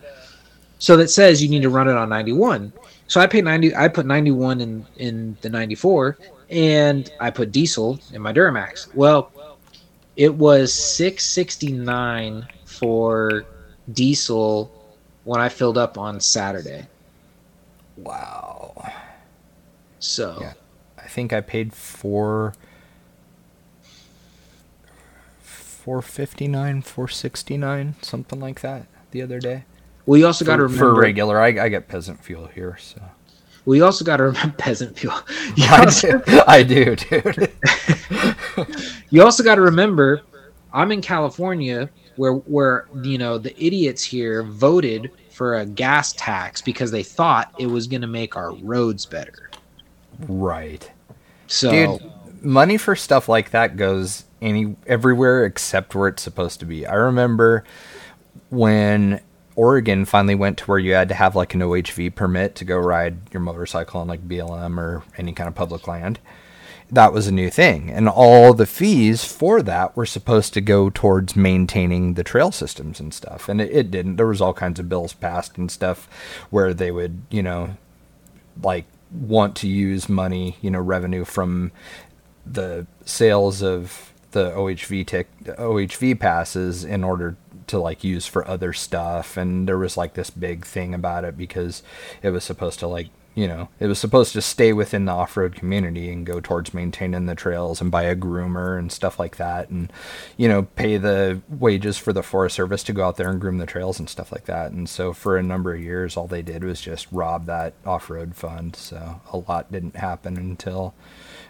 so 0.77 0.97
that 0.97 1.09
says 1.09 1.41
you 1.41 1.49
need 1.49 1.63
to 1.63 1.69
run 1.69 1.87
it 1.87 1.95
on 1.95 2.09
91. 2.09 2.71
So 3.13 3.21
I 3.21 3.27
pay 3.27 3.43
90. 3.43 3.75
I 3.75 3.89
put 3.89 4.07
91 4.07 4.59
in 4.59 4.87
in 4.97 5.37
the 5.41 5.49
94, 5.49 6.17
and 6.49 7.13
I 7.19 7.29
put 7.29 7.51
diesel 7.51 7.99
in 8.11 8.23
my 8.23 8.33
Duramax. 8.33 8.91
Well, 8.95 9.31
it 10.15 10.33
was 10.33 10.73
669 10.73 12.47
for 12.65 13.45
diesel 13.91 14.71
when 15.25 15.39
I 15.39 15.49
filled 15.49 15.77
up 15.77 15.99
on 15.99 16.19
Saturday. 16.19 16.87
Wow. 17.97 18.91
So 19.99 20.39
Yeah. 20.41 20.53
I 20.97 21.07
think 21.07 21.33
I 21.33 21.41
paid 21.41 21.71
four. 21.71 22.55
459 25.43 26.81
469 26.81 27.95
something 28.01 28.39
like 28.39 28.61
that 28.61 28.87
the 29.11 29.21
other 29.21 29.39
day 29.39 29.65
we 30.05 30.23
also 30.23 30.45
got 30.45 30.57
to 30.57 30.69
for, 30.69 30.75
for 30.75 30.95
regular 30.95 31.39
I, 31.39 31.47
I 31.47 31.69
get 31.69 31.87
peasant 31.87 32.23
fuel 32.23 32.47
here 32.47 32.77
so 32.79 33.01
We 33.65 33.81
also 33.81 34.03
got 34.03 34.17
to 34.17 34.23
remember 34.23 34.55
peasant 34.57 34.97
fuel. 34.97 35.13
I 35.57 35.85
also, 35.85 36.19
do, 36.19 36.41
I 36.47 36.63
do 36.63 36.95
dude 36.95 37.51
you 39.09 39.23
also 39.23 39.43
got 39.43 39.55
to 39.55 39.61
remember, 39.61 40.21
I'm 40.73 40.91
in 40.91 41.01
California, 41.01 41.89
where 42.15 42.33
where 42.33 42.87
you 43.01 43.17
know 43.17 43.37
the 43.37 43.55
idiots 43.63 44.03
here 44.03 44.43
voted 44.43 45.11
for 45.31 45.59
a 45.59 45.65
gas 45.65 46.13
tax 46.13 46.61
because 46.61 46.91
they 46.91 47.03
thought 47.03 47.53
it 47.57 47.67
was 47.67 47.87
going 47.87 48.01
to 48.01 48.07
make 48.07 48.35
our 48.35 48.53
roads 48.55 49.05
better. 49.05 49.49
right 50.27 50.91
So 51.47 51.71
Dude, 51.71 52.11
money 52.43 52.77
for 52.77 52.95
stuff 52.95 53.27
like 53.29 53.51
that 53.51 53.77
goes 53.77 54.25
any 54.41 54.75
everywhere 54.85 55.45
except 55.45 55.95
where 55.95 56.07
it's 56.09 56.21
supposed 56.21 56.59
to 56.59 56.65
be. 56.65 56.85
I 56.85 56.95
remember 56.95 57.63
when 58.49 59.21
Oregon 59.55 60.05
finally 60.05 60.35
went 60.35 60.57
to 60.59 60.65
where 60.65 60.79
you 60.79 60.93
had 60.93 61.09
to 61.09 61.15
have 61.15 61.35
like 61.35 61.53
an 61.53 61.61
OHV 61.61 62.15
permit 62.15 62.55
to 62.55 62.65
go 62.65 62.77
ride 62.77 63.31
your 63.31 63.41
motorcycle 63.41 64.01
on 64.01 64.07
like 64.07 64.27
BLM 64.27 64.77
or 64.77 65.03
any 65.17 65.33
kind 65.33 65.47
of 65.47 65.55
public 65.55 65.87
land. 65.87 66.19
That 66.91 67.13
was 67.13 67.27
a 67.27 67.31
new 67.31 67.49
thing. 67.49 67.89
And 67.89 68.07
all 68.07 68.53
the 68.53 68.65
fees 68.65 69.23
for 69.23 69.61
that 69.63 69.95
were 69.95 70.05
supposed 70.05 70.53
to 70.53 70.61
go 70.61 70.89
towards 70.89 71.35
maintaining 71.35 72.13
the 72.13 72.23
trail 72.23 72.51
systems 72.51 72.99
and 72.99 73.13
stuff. 73.13 73.49
And 73.49 73.59
it, 73.61 73.71
it 73.71 73.91
didn't. 73.91 74.17
There 74.17 74.27
was 74.27 74.41
all 74.41 74.53
kinds 74.53 74.79
of 74.79 74.89
bills 74.89 75.13
passed 75.13 75.57
and 75.57 75.71
stuff 75.71 76.07
where 76.49 76.73
they 76.73 76.91
would, 76.91 77.23
you 77.29 77.41
know, 77.41 77.77
like 78.61 78.85
want 79.11 79.55
to 79.57 79.67
use 79.67 80.09
money, 80.09 80.57
you 80.61 80.69
know, 80.69 80.79
revenue 80.79 81.25
from 81.25 81.71
the 82.45 82.85
sales 83.05 83.63
of 83.63 84.13
the 84.31 84.51
OHV 84.51 85.05
tick 85.07 85.29
OHV 85.43 86.19
passes 86.19 86.83
in 86.83 87.03
order 87.03 87.37
to 87.67 87.79
like 87.79 88.03
use 88.03 88.25
for 88.25 88.47
other 88.47 88.73
stuff 88.73 89.37
and 89.37 89.67
there 89.67 89.77
was 89.77 89.97
like 89.97 90.13
this 90.13 90.29
big 90.29 90.65
thing 90.65 90.93
about 90.93 91.23
it 91.23 91.37
because 91.37 91.83
it 92.21 92.29
was 92.29 92.43
supposed 92.43 92.79
to 92.79 92.87
like 92.87 93.07
you 93.35 93.47
know 93.47 93.67
it 93.79 93.87
was 93.87 93.99
supposed 93.99 94.33
to 94.33 94.41
stay 94.41 94.73
within 94.73 95.05
the 95.05 95.11
off-road 95.11 95.55
community 95.55 96.11
and 96.11 96.25
go 96.25 96.39
towards 96.39 96.73
maintaining 96.73 97.25
the 97.25 97.35
trails 97.35 97.81
and 97.81 97.91
buy 97.91 98.03
a 98.03 98.15
groomer 98.15 98.77
and 98.77 98.91
stuff 98.91 99.19
like 99.19 99.37
that 99.37 99.69
and 99.69 99.91
you 100.37 100.47
know 100.47 100.63
pay 100.63 100.97
the 100.97 101.41
wages 101.49 101.97
for 101.97 102.13
the 102.13 102.23
forest 102.23 102.55
service 102.55 102.83
to 102.83 102.93
go 102.93 103.03
out 103.03 103.17
there 103.17 103.29
and 103.29 103.41
groom 103.41 103.57
the 103.57 103.65
trails 103.65 103.99
and 103.99 104.09
stuff 104.09 104.31
like 104.31 104.45
that. 104.45 104.71
And 104.71 104.87
so 104.87 105.13
for 105.13 105.37
a 105.37 105.43
number 105.43 105.73
of 105.73 105.81
years 105.81 106.15
all 106.15 106.27
they 106.27 106.41
did 106.41 106.63
was 106.63 106.81
just 106.81 107.07
rob 107.11 107.45
that 107.45 107.73
off-road 107.85 108.35
fund. 108.35 108.75
So 108.75 109.21
a 109.31 109.37
lot 109.37 109.71
didn't 109.71 109.95
happen 109.95 110.37
until 110.37 110.93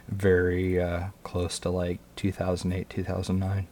very 0.07 0.81
uh, 0.81 1.07
close 1.23 1.59
to 1.59 1.69
like 1.69 1.99
2008 2.15 2.89
2009 2.89 3.67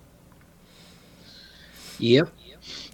Yep. 2.01 2.29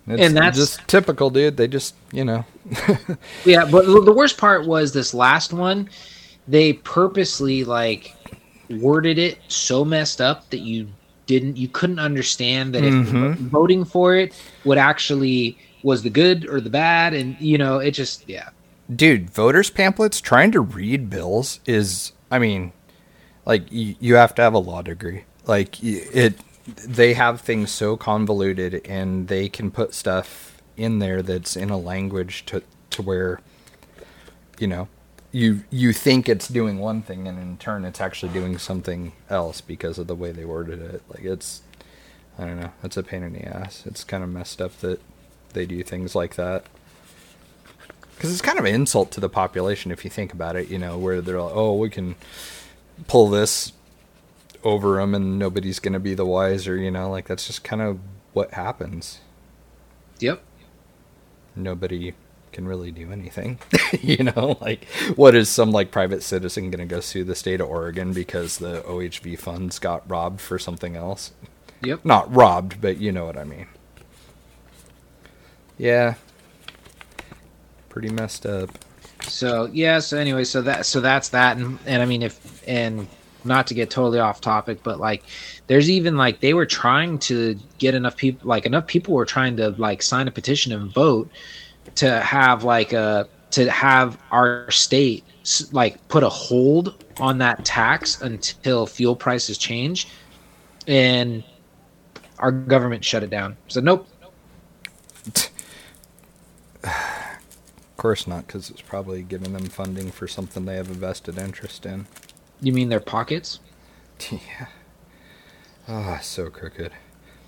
it's 0.07 0.21
And 0.21 0.35
that's- 0.37 0.55
just 0.55 0.87
typical 0.87 1.29
dude 1.29 1.57
they 1.57 1.67
just 1.67 1.95
you 2.11 2.23
know 2.25 2.45
Yeah, 3.45 3.65
but 3.65 3.85
the 3.85 4.13
worst 4.13 4.37
part 4.37 4.65
was 4.67 4.91
this 4.91 5.13
last 5.13 5.53
one. 5.53 5.89
They 6.47 6.73
purposely 6.73 7.63
like 7.63 8.13
worded 8.69 9.17
it 9.17 9.39
so 9.47 9.85
messed 9.85 10.19
up 10.21 10.49
that 10.49 10.59
you 10.59 10.87
didn't, 11.25 11.57
you 11.57 11.67
couldn't 11.67 11.99
understand 11.99 12.73
that 12.73 12.83
if 12.83 12.93
Mhm. 12.93 13.35
voting 13.35 13.83
for 13.85 14.15
it 14.15 14.33
would 14.65 14.77
actually 14.77 15.57
was 15.83 16.03
the 16.03 16.09
good 16.09 16.45
or 16.49 16.59
the 16.61 16.69
bad, 16.69 17.13
and 17.13 17.35
you 17.39 17.57
know, 17.57 17.79
it 17.79 17.91
just 17.91 18.27
yeah. 18.27 18.49
dude 18.93 19.29
voters 19.29 19.69
pamphlets 19.69 20.19
trying 20.21 20.51
to 20.51 20.61
read 20.61 21.09
bills 21.09 21.59
is 21.65 22.13
i 22.31 22.39
mean 22.39 22.71
like 23.45 23.69
you, 23.71 23.95
you 23.99 24.15
have 24.15 24.33
to 24.35 24.41
have 24.41 24.53
a 24.53 24.57
law 24.57 24.81
degree 24.81 25.23
like 25.45 25.81
it 25.83 26.35
they 26.67 27.13
have 27.13 27.41
things 27.41 27.71
so 27.71 27.95
convoluted 27.95 28.85
and 28.85 29.27
they 29.27 29.47
can 29.47 29.71
put 29.71 29.93
stuff 29.93 30.61
in 30.75 30.99
there 30.99 31.21
that's 31.21 31.55
in 31.55 31.69
a 31.69 31.77
language 31.77 32.45
to 32.45 32.61
to 32.89 33.01
where 33.01 33.39
you 34.59 34.67
know 34.67 34.87
you 35.31 35.63
you 35.69 35.93
think 35.93 36.27
it's 36.27 36.47
doing 36.47 36.79
one 36.79 37.01
thing 37.01 37.27
and 37.27 37.39
in 37.39 37.57
turn 37.57 37.85
it's 37.85 38.01
actually 38.01 38.31
doing 38.33 38.57
something 38.57 39.13
else 39.29 39.61
because 39.61 39.97
of 39.97 40.07
the 40.07 40.15
way 40.15 40.31
they 40.31 40.45
worded 40.45 40.81
it. 40.81 41.01
Like 41.09 41.23
it's 41.23 41.61
i 42.37 42.45
don't 42.45 42.59
know 42.59 42.71
it's 42.83 42.97
a 42.97 43.03
pain 43.03 43.23
in 43.23 43.33
the 43.33 43.45
ass. 43.45 43.83
It's 43.85 44.03
kind 44.03 44.23
of 44.23 44.29
messed 44.29 44.61
up 44.61 44.77
that 44.79 45.01
they 45.53 45.65
do 45.65 45.81
things 45.83 46.15
like 46.15 46.35
that. 46.35 46.65
Because 48.15 48.31
it's 48.31 48.41
kind 48.41 48.57
of 48.59 48.65
an 48.65 48.73
insult 48.73 49.11
to 49.11 49.19
the 49.19 49.29
population 49.29 49.91
if 49.91 50.03
you 50.03 50.09
think 50.09 50.33
about 50.33 50.55
it 50.55 50.69
you 50.69 50.79
know 50.79 50.97
where 50.97 51.21
they're 51.21 51.41
like 51.41 51.53
oh 51.55 51.75
we 51.75 51.89
can 51.89 52.15
pull 53.07 53.29
this 53.29 53.71
over 54.67 54.97
them 54.97 55.15
and 55.15 55.39
nobody's 55.39 55.79
going 55.79 55.93
to 55.93 55.99
be 55.99 56.13
the 56.13 56.25
wiser 56.25 56.75
you 56.77 56.91
know 56.91 57.09
like 57.09 57.27
that's 57.27 57.47
just 57.47 57.63
kind 57.63 57.81
of 57.81 57.99
what 58.33 58.53
happens 58.53 59.19
Yep. 60.19 60.41
nobody 61.55 62.13
can 62.51 62.67
really 62.67 62.91
do 62.91 63.11
anything 63.11 63.59
you 64.01 64.23
know 64.23 64.57
like 64.61 64.85
what 65.15 65.35
is 65.35 65.47
some 65.49 65.71
like 65.71 65.91
private 65.91 66.23
citizen 66.23 66.71
going 66.71 66.87
to 66.87 66.93
go 66.95 66.99
sue 66.99 67.23
the 67.23 67.35
state 67.35 67.61
of 67.61 67.69
oregon 67.69 68.13
because 68.13 68.57
the 68.57 68.81
ohv 68.81 69.37
funds 69.39 69.79
got 69.79 70.09
robbed 70.09 70.41
for 70.41 70.57
something 70.59 70.95
else 70.95 71.31
Yep. 71.83 72.03
not 72.05 72.33
robbed 72.35 72.81
but 72.81 72.97
you 72.97 73.11
know 73.11 73.25
what 73.25 73.37
i 73.37 73.43
mean 73.43 73.67
yeah 75.77 76.15
pretty 77.89 78.09
messed 78.09 78.45
up 78.45 78.69
So 79.23 79.69
yeah. 79.73 79.99
So 79.99 80.17
anyway, 80.17 80.43
so 80.43 80.61
that 80.61 80.85
so 80.85 81.01
that's 81.01 81.29
that, 81.29 81.57
and 81.57 81.77
and 81.85 82.01
I 82.01 82.05
mean 82.05 82.21
if 82.23 82.63
and 82.67 83.07
not 83.47 83.67
to 83.67 83.73
get 83.73 83.89
totally 83.89 84.19
off 84.19 84.41
topic, 84.41 84.83
but 84.83 84.99
like 84.99 85.23
there's 85.67 85.89
even 85.89 86.17
like 86.17 86.39
they 86.39 86.53
were 86.53 86.65
trying 86.65 87.17
to 87.19 87.57
get 87.77 87.95
enough 87.95 88.15
people, 88.15 88.47
like 88.47 88.65
enough 88.65 88.87
people 88.87 89.13
were 89.13 89.25
trying 89.25 89.57
to 89.57 89.69
like 89.71 90.01
sign 90.01 90.27
a 90.27 90.31
petition 90.31 90.71
and 90.71 90.91
vote 90.93 91.29
to 91.95 92.19
have 92.19 92.63
like 92.63 92.93
a 92.93 93.27
to 93.51 93.71
have 93.71 94.17
our 94.31 94.69
state 94.71 95.23
like 95.71 96.05
put 96.09 96.23
a 96.23 96.29
hold 96.29 97.03
on 97.19 97.37
that 97.37 97.63
tax 97.63 98.21
until 98.21 98.85
fuel 98.85 99.15
prices 99.15 99.57
change, 99.57 100.07
and 100.87 101.43
our 102.39 102.51
government 102.51 103.03
shut 103.03 103.23
it 103.23 103.29
down. 103.29 103.57
So 103.67 103.79
nope. 103.79 104.07
Of 107.97 108.01
course 108.01 108.27
not, 108.27 108.45
because 108.45 108.69
it's 108.69 108.79
probably 108.79 109.23
giving 109.23 109.53
them 109.53 109.65
funding 109.65 110.11
for 110.11 110.27
something 110.27 110.65
they 110.65 110.75
have 110.75 110.91
a 110.91 110.93
vested 110.93 111.39
interest 111.39 111.83
in. 111.83 112.05
You 112.61 112.73
mean 112.73 112.89
their 112.89 112.99
pockets? 112.99 113.59
Yeah. 114.31 114.67
Ah, 115.87 116.19
so 116.21 116.49
crooked. 116.49 116.91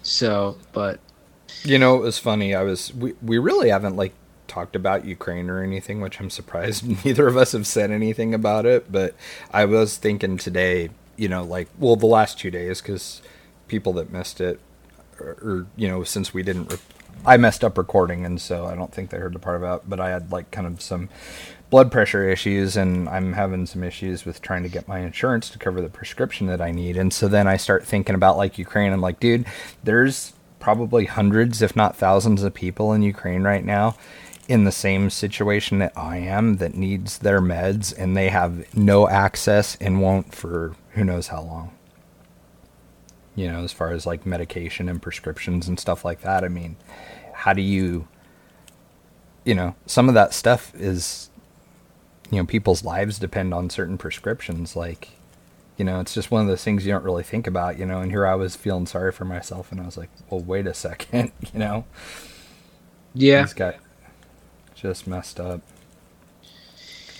So, 0.01 0.57
but 0.71 0.99
You 1.63 1.77
know, 1.79 1.97
it 1.97 2.01
was 2.01 2.19
funny. 2.19 2.53
I 2.55 2.63
was 2.63 2.93
we 2.93 3.13
we 3.21 3.37
really 3.37 3.69
haven't 3.69 3.95
like 3.95 4.13
talked 4.47 4.75
about 4.75 5.05
Ukraine 5.05 5.49
or 5.49 5.61
anything, 5.63 6.01
which 6.01 6.19
I'm 6.19 6.29
surprised 6.29 6.85
neither 7.05 7.27
of 7.27 7.37
us 7.37 7.51
have 7.53 7.67
said 7.67 7.91
anything 7.91 8.33
about 8.33 8.65
it. 8.65 8.91
But 8.91 9.15
I 9.51 9.65
was 9.65 9.97
thinking 9.97 10.37
today, 10.37 10.89
you 11.17 11.27
know, 11.27 11.43
like 11.43 11.69
well, 11.79 11.95
the 11.95 12.05
last 12.05 12.39
two 12.39 12.51
days, 12.51 12.81
because 12.81 13.21
people 13.67 13.93
that 13.93 14.11
missed 14.11 14.39
it, 14.41 14.59
or, 15.19 15.37
or 15.41 15.67
you 15.75 15.87
know, 15.87 16.03
since 16.03 16.33
we 16.33 16.43
didn't, 16.43 16.71
re- 16.71 16.79
I 17.25 17.37
messed 17.37 17.63
up 17.63 17.77
recording, 17.77 18.25
and 18.25 18.39
so 18.39 18.65
I 18.65 18.75
don't 18.75 18.93
think 18.93 19.09
they 19.09 19.17
heard 19.17 19.33
the 19.33 19.39
part 19.39 19.57
about. 19.57 19.89
But 19.89 19.99
I 19.99 20.09
had 20.11 20.31
like 20.31 20.51
kind 20.51 20.67
of 20.67 20.81
some 20.81 21.09
blood 21.69 21.91
pressure 21.91 22.27
issues 22.27 22.75
and 22.75 23.07
I'm 23.09 23.33
having 23.33 23.65
some 23.65 23.83
issues 23.83 24.25
with 24.25 24.41
trying 24.41 24.63
to 24.63 24.69
get 24.69 24.87
my 24.87 24.99
insurance 24.99 25.49
to 25.51 25.59
cover 25.59 25.81
the 25.81 25.89
prescription 25.89 26.47
that 26.47 26.61
I 26.61 26.71
need. 26.71 26.97
And 26.97 27.13
so 27.13 27.27
then 27.27 27.47
I 27.47 27.57
start 27.57 27.85
thinking 27.85 28.15
about 28.15 28.37
like 28.37 28.57
Ukraine. 28.57 28.91
I'm 28.91 29.01
like, 29.01 29.19
dude, 29.19 29.45
there's 29.83 30.33
probably 30.59 31.05
hundreds, 31.05 31.61
if 31.61 31.75
not 31.75 31.95
thousands 31.95 32.43
of 32.43 32.53
people 32.53 32.91
in 32.93 33.01
Ukraine 33.03 33.43
right 33.43 33.63
now 33.63 33.95
in 34.47 34.63
the 34.63 34.71
same 34.71 35.11
situation 35.11 35.77
that 35.77 35.93
I 35.95 36.17
am 36.17 36.57
that 36.57 36.73
needs 36.73 37.19
their 37.19 37.39
meds 37.39 37.93
and 37.95 38.17
they 38.17 38.29
have 38.29 38.75
no 38.75 39.07
access 39.07 39.77
and 39.79 40.01
won't 40.01 40.33
for 40.33 40.75
who 40.91 41.03
knows 41.03 41.27
how 41.27 41.41
long. 41.43 41.71
You 43.35 43.51
know, 43.51 43.63
as 43.63 43.71
far 43.71 43.91
as 43.91 44.07
like 44.07 44.25
medication 44.25 44.89
and 44.89 44.99
prescriptions 44.99 45.67
and 45.67 45.79
stuff 45.79 46.03
like 46.03 46.21
that. 46.21 46.43
I 46.43 46.47
mean, 46.47 46.77
how 47.31 47.53
do 47.53 47.61
you 47.61 48.07
you 49.45 49.55
know, 49.55 49.75
some 49.85 50.09
of 50.09 50.15
that 50.15 50.33
stuff 50.33 50.73
is 50.75 51.29
you 52.31 52.37
know 52.37 52.45
people's 52.45 52.83
lives 52.83 53.19
depend 53.19 53.53
on 53.53 53.69
certain 53.69 53.97
prescriptions 53.97 54.75
like 54.75 55.09
you 55.77 55.85
know 55.85 55.99
it's 55.99 56.13
just 56.13 56.31
one 56.31 56.41
of 56.41 56.47
those 56.47 56.63
things 56.63 56.85
you 56.85 56.91
don't 56.91 57.03
really 57.03 57.23
think 57.23 57.47
about 57.47 57.77
you 57.79 57.85
know 57.85 57.99
and 58.01 58.11
here 58.11 58.25
i 58.27 58.35
was 58.35 58.55
feeling 58.55 58.85
sorry 58.85 59.11
for 59.11 59.25
myself 59.25 59.71
and 59.71 59.81
i 59.81 59.85
was 59.85 59.97
like 59.97 60.09
well 60.29 60.41
wait 60.41 60.67
a 60.67 60.73
second 60.75 61.31
you 61.53 61.59
know 61.59 61.85
yeah, 63.13 63.41
this 63.41 63.53
guy 63.53 63.77
just 64.75 65.07
messed 65.07 65.39
up 65.39 65.61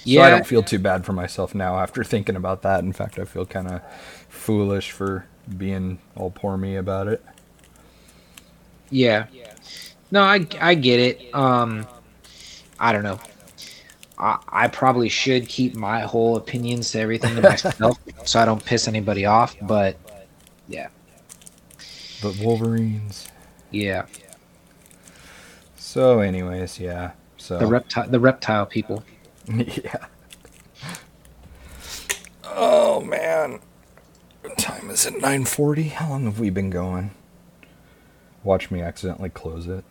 yeah. 0.04 0.22
so 0.22 0.28
i 0.28 0.30
don't 0.30 0.46
feel 0.48 0.64
too 0.64 0.80
bad 0.80 1.06
for 1.06 1.14
myself 1.14 1.54
now 1.56 1.78
after 1.80 2.04
thinking 2.06 2.36
about 2.36 2.62
that 2.62 2.84
in 2.84 2.94
fact 2.94 3.20
i 3.20 3.26
feel 3.26 3.46
kind 3.46 3.68
of 3.68 3.82
foolish 4.30 4.92
for 4.92 5.26
being 5.58 6.00
all 6.16 6.32
poor 6.32 6.58
me 6.58 6.76
about 6.76 7.08
it 7.08 7.24
Yeah. 8.92 9.28
No, 10.12 10.22
I 10.24 10.48
I 10.60 10.76
get 10.76 11.00
it. 11.00 11.34
Um 11.34 11.88
I 12.80 12.92
don't 12.94 13.04
know. 13.04 13.20
I, 14.20 14.38
I 14.50 14.68
probably 14.68 15.10
should 15.10 15.48
keep 15.48 15.76
my 15.76 16.02
whole 16.02 16.36
opinions 16.36 16.92
to 16.92 17.00
everything 17.00 17.36
to 17.36 17.42
myself 17.42 17.98
so 18.26 18.40
I 18.40 18.46
don't 18.46 18.64
piss 18.64 18.88
anybody 18.88 19.26
off, 19.26 19.56
but 19.62 19.98
yeah. 20.68 20.90
but 22.22 22.38
wolverines 22.40 23.28
Yeah. 23.72 24.06
so 25.78 26.20
anyways 26.20 26.80
yeah 26.80 27.12
so 27.40 27.58
The 27.58 27.66
reptile 27.66 28.08
the 28.08 28.20
reptile 28.20 28.66
people. 28.66 29.04
yeah. 29.48 30.06
Oh 32.44 33.02
man. 33.02 33.60
What 34.44 34.58
time 34.58 34.90
is 34.90 35.06
it? 35.06 35.16
9:40. 35.16 35.92
How 35.92 36.10
long 36.10 36.26
have 36.26 36.40
we 36.40 36.50
been 36.50 36.70
going? 36.70 37.12
Watch 38.44 38.70
me 38.70 38.82
accidentally 38.82 39.30
close 39.30 39.68
it. 39.68 39.84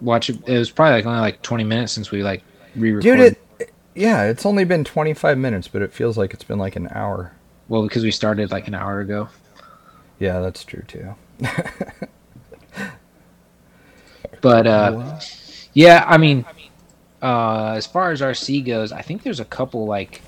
Watch 0.00 0.28
it 0.28 0.46
it 0.46 0.58
was 0.58 0.70
probably 0.70 0.94
like 0.94 1.06
only 1.06 1.20
like 1.20 1.40
twenty 1.42 1.64
minutes 1.64 1.92
since 1.92 2.10
we 2.10 2.22
like 2.22 2.42
re 2.74 2.90
recorded. 2.92 3.18
Dude, 3.18 3.32
it 3.32 3.35
yeah, 3.96 4.24
it's 4.24 4.46
only 4.46 4.64
been 4.64 4.84
25 4.84 5.38
minutes, 5.38 5.68
but 5.68 5.82
it 5.82 5.92
feels 5.92 6.16
like 6.16 6.32
it's 6.34 6.44
been 6.44 6.58
like 6.58 6.76
an 6.76 6.88
hour. 6.92 7.32
Well, 7.68 7.82
because 7.82 8.04
we 8.04 8.10
started 8.10 8.50
like 8.50 8.68
an 8.68 8.74
hour 8.74 9.00
ago. 9.00 9.28
Yeah, 10.18 10.40
that's 10.40 10.64
true 10.64 10.82
too. 10.86 11.14
But 14.40 14.66
uh 14.66 15.18
Yeah, 15.72 16.04
I 16.06 16.18
mean, 16.18 16.44
uh, 17.22 17.74
as 17.76 17.86
far 17.86 18.10
as 18.12 18.20
RC 18.20 18.64
goes, 18.64 18.92
I 18.92 19.02
think 19.02 19.22
there's 19.22 19.40
a 19.40 19.44
couple 19.44 19.86
like, 19.86 20.22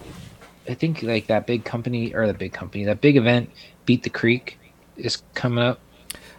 I 0.68 0.74
think 0.74 1.02
like 1.02 1.26
that 1.28 1.46
big 1.46 1.64
company 1.64 2.14
or 2.14 2.26
the 2.26 2.34
big 2.34 2.52
company, 2.52 2.84
that 2.84 3.00
big 3.00 3.16
event, 3.16 3.50
Beat 3.86 4.02
the 4.02 4.10
Creek, 4.10 4.58
is 4.96 5.22
coming 5.34 5.62
up. 5.62 5.80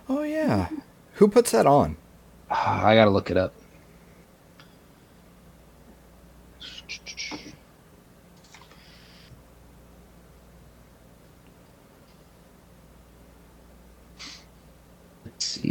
Oh 0.08 0.24
yeah, 0.24 0.70
who 1.13 1.28
puts 1.28 1.52
that 1.52 1.65
on? 1.65 1.98
I 2.52 2.96
gotta 2.96 3.12
look 3.12 3.32
it 3.32 3.38
up. 3.38 3.54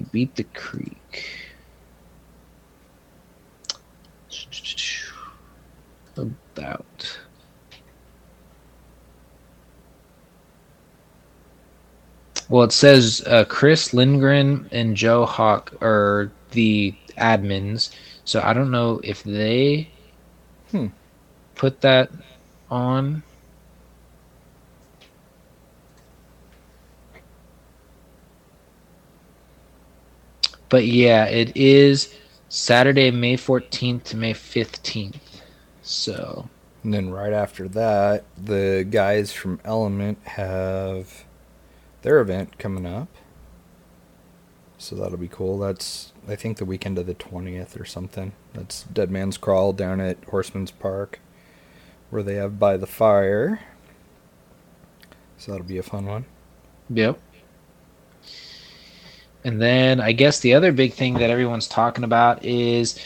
Beat 0.03 0.37
the 0.37 0.45
Creek. 0.45 1.27
About. 6.17 7.19
Well, 12.49 12.65
it 12.65 12.73
says 12.73 13.23
uh, 13.27 13.45
Chris 13.45 13.93
Lindgren 13.93 14.69
and 14.73 14.97
Joe 14.97 15.27
Hawk 15.27 15.75
are 15.83 16.33
the 16.53 16.95
admins, 17.19 17.91
so 18.25 18.41
I 18.43 18.53
don't 18.55 18.71
know 18.71 19.01
if 19.05 19.23
they 19.23 19.91
Hmm. 20.71 20.89
put 21.55 21.81
that 21.83 22.11
on. 22.71 23.23
But 30.69 30.87
yeah, 30.87 31.25
it 31.27 31.57
is 31.57 32.15
Saturday, 32.49 33.11
May 33.11 33.37
14th 33.37 34.05
to 34.05 34.17
May 34.17 34.35
15th. 34.35 35.43
So, 35.83 36.51
And 36.83 36.95
then 36.95 37.11
right 37.11 37.33
after 37.33 37.69
that, 37.69 38.25
the 38.37 38.87
guys 38.89 39.33
from 39.33 39.61
Element 39.65 40.19
have 40.25 41.25
their 42.03 42.21
event 42.21 42.59
coming 42.59 42.87
up. 42.87 43.09
So 44.79 44.95
that'll 44.97 45.19
be 45.19 45.29
cool. 45.29 45.59
That's 45.59 46.13
I 46.29 46.37
think 46.37 46.59
the 46.59 46.65
weekend 46.65 46.99
of 46.99 47.07
the 47.07 47.15
twentieth 47.15 47.79
or 47.79 47.85
something. 47.85 48.33
That's 48.55 48.85
Dead 48.85 49.11
Man's 49.11 49.37
Crawl 49.37 49.73
down 49.73 50.01
at 50.01 50.23
Horseman's 50.27 50.71
Park, 50.71 51.21
where 52.11 52.23
they 52.23 52.35
have 52.37 52.59
by 52.59 52.77
the 52.77 52.87
fire. 52.87 53.61
So 55.37 55.53
that'll 55.53 55.67
be 55.67 55.79
a 55.79 55.83
fun 55.83 56.07
one. 56.07 56.27
Yep. 56.91 57.19
And 59.45 59.61
then 59.63 60.01
I 60.01 60.13
guess 60.13 60.41
the 60.41 60.55
other 60.55 60.73
big 60.73 60.93
thing 60.95 61.15
that 61.15 61.31
everyone's 61.31 61.69
talking 61.69 62.05
about 62.05 62.45
is 62.45 62.99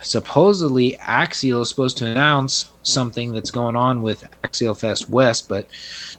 supposedly 0.00 0.96
Axial 0.98 1.62
is 1.62 1.68
supposed 1.68 1.98
to 1.98 2.06
announce 2.06 2.70
something 2.82 3.32
that's 3.32 3.50
going 3.50 3.76
on 3.76 4.00
with 4.02 4.24
Axial 4.44 4.74
Fest 4.74 5.10
West, 5.10 5.48
but 5.48 5.68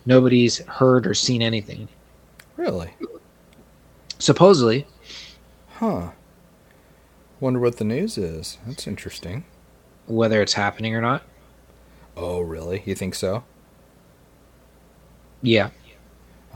nobody's 0.06 0.60
heard 0.66 1.08
or 1.08 1.14
seen 1.14 1.42
anything. 1.42 1.88
Really? 2.58 2.92
Supposedly, 4.20 4.86
Huh. 5.76 6.12
Wonder 7.40 7.62
what 7.62 7.78
the 7.78 7.86
news 7.86 8.18
is. 8.18 8.58
That's 8.68 8.86
interesting. 8.86 9.46
whether 10.08 10.42
it's 10.42 10.54
happening 10.54 10.94
or 10.94 11.00
not. 11.02 11.24
Oh, 12.18 12.42
really? 12.42 12.84
You 12.86 12.96
think 12.96 13.16
so? 13.16 13.46
Yeah. 15.42 15.70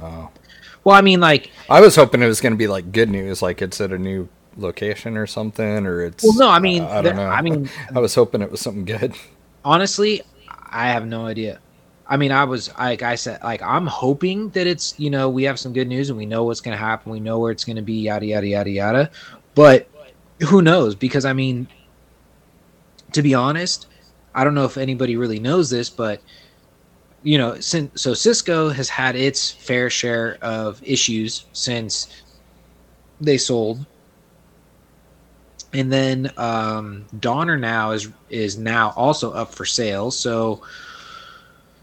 Oh. 0.01 0.29
Well, 0.83 0.95
I 0.95 1.01
mean, 1.01 1.19
like, 1.19 1.49
I 1.69 1.79
was 1.79 1.95
hoping 1.95 2.21
it 2.21 2.27
was 2.27 2.41
going 2.41 2.53
to 2.53 2.57
be 2.57 2.67
like 2.67 2.91
good 2.91 3.09
news, 3.09 3.41
like 3.41 3.61
it's 3.61 3.79
at 3.79 3.91
a 3.91 3.97
new 3.97 4.27
location 4.57 5.17
or 5.17 5.27
something, 5.27 5.85
or 5.85 6.01
it's. 6.01 6.23
well, 6.23 6.35
no, 6.35 6.49
I 6.49 6.59
mean, 6.59 6.83
I, 6.83 6.97
I 6.97 7.01
don't 7.01 7.15
know. 7.15 7.27
I 7.27 7.41
mean, 7.41 7.69
I 7.95 7.99
was 7.99 8.13
hoping 8.15 8.41
it 8.41 8.51
was 8.51 8.61
something 8.61 8.85
good. 8.85 9.15
honestly, 9.63 10.21
I 10.69 10.89
have 10.89 11.05
no 11.05 11.25
idea. 11.25 11.59
I 12.05 12.17
mean, 12.17 12.31
I 12.31 12.43
was 12.43 12.69
like 12.77 13.01
I 13.01 13.15
said, 13.15 13.41
like 13.43 13.61
I'm 13.61 13.87
hoping 13.87 14.49
that 14.49 14.67
it's 14.67 14.99
you 14.99 15.09
know 15.09 15.29
we 15.29 15.43
have 15.43 15.57
some 15.57 15.71
good 15.71 15.87
news 15.87 16.09
and 16.09 16.17
we 16.17 16.25
know 16.25 16.43
what's 16.43 16.61
going 16.61 16.77
to 16.77 16.83
happen. 16.83 17.11
We 17.11 17.19
know 17.19 17.39
where 17.39 17.51
it's 17.51 17.63
going 17.63 17.77
to 17.77 17.81
be, 17.81 17.93
yada 17.93 18.25
yada 18.25 18.47
yada 18.47 18.69
yada. 18.69 19.11
But 19.55 19.87
who 20.49 20.61
knows? 20.61 20.95
Because 20.95 21.23
I 21.23 21.33
mean, 21.33 21.67
to 23.13 23.21
be 23.21 23.33
honest, 23.33 23.87
I 24.35 24.43
don't 24.43 24.53
know 24.53 24.65
if 24.65 24.77
anybody 24.77 25.15
really 25.15 25.39
knows 25.39 25.69
this, 25.69 25.89
but 25.89 26.21
you 27.23 27.37
know, 27.37 27.59
since 27.59 28.01
so 28.01 28.13
Cisco 28.13 28.69
has 28.69 28.89
had 28.89 29.15
its 29.15 29.51
fair 29.51 29.89
share 29.89 30.37
of 30.41 30.81
issues 30.83 31.47
since 31.53 32.07
they 33.19 33.37
sold 33.37 33.85
and 35.73 35.91
then 35.91 36.31
um, 36.37 37.07
Donner 37.19 37.57
now 37.57 37.91
is 37.91 38.09
is 38.29 38.57
now 38.57 38.91
also 38.95 39.31
up 39.33 39.53
for 39.53 39.65
sale. 39.65 40.11
So, 40.11 40.63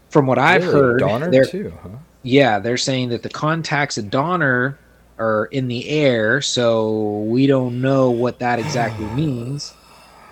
from 0.09 0.27
what 0.27 0.39
I've 0.39 0.63
Really? 0.63 0.73
heard, 0.73 0.97
Donner 0.97 1.39
too, 1.39 1.77
huh? 1.81 1.99
yeah, 2.23 2.59
they're 2.59 2.77
saying 2.77 3.09
that 3.09 3.23
the 3.23 3.29
contacts 3.29 3.97
at 3.97 4.09
Donner 4.09 4.79
are 5.17 5.45
in 5.47 5.67
the 5.67 5.87
air, 5.89 6.41
so 6.41 7.21
we 7.23 7.47
don't 7.47 7.81
know 7.81 8.11
what 8.11 8.39
that 8.39 8.59
exactly 8.59 9.09
means. 9.13 9.75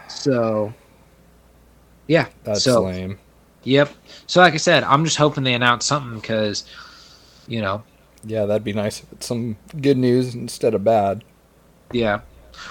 So, 0.07 0.73
yeah, 2.07 2.27
That's 2.43 2.63
so 2.63 2.83
lame. 2.83 3.19
Yep. 3.63 3.91
So, 4.27 4.41
like 4.41 4.53
I 4.53 4.57
said, 4.57 4.83
I'm 4.83 5.03
just 5.05 5.17
hoping 5.17 5.43
they 5.43 5.53
announce 5.53 5.85
something 5.85 6.19
because, 6.19 6.65
you 7.47 7.61
know, 7.61 7.83
Yeah, 8.23 8.45
that'd 8.45 8.63
be 8.63 8.73
nice 8.73 9.01
if 9.01 9.11
it's 9.13 9.25
some 9.25 9.57
good 9.81 9.97
news 9.97 10.35
instead 10.35 10.73
of 10.73 10.83
bad. 10.83 11.23
yeah. 11.91 12.21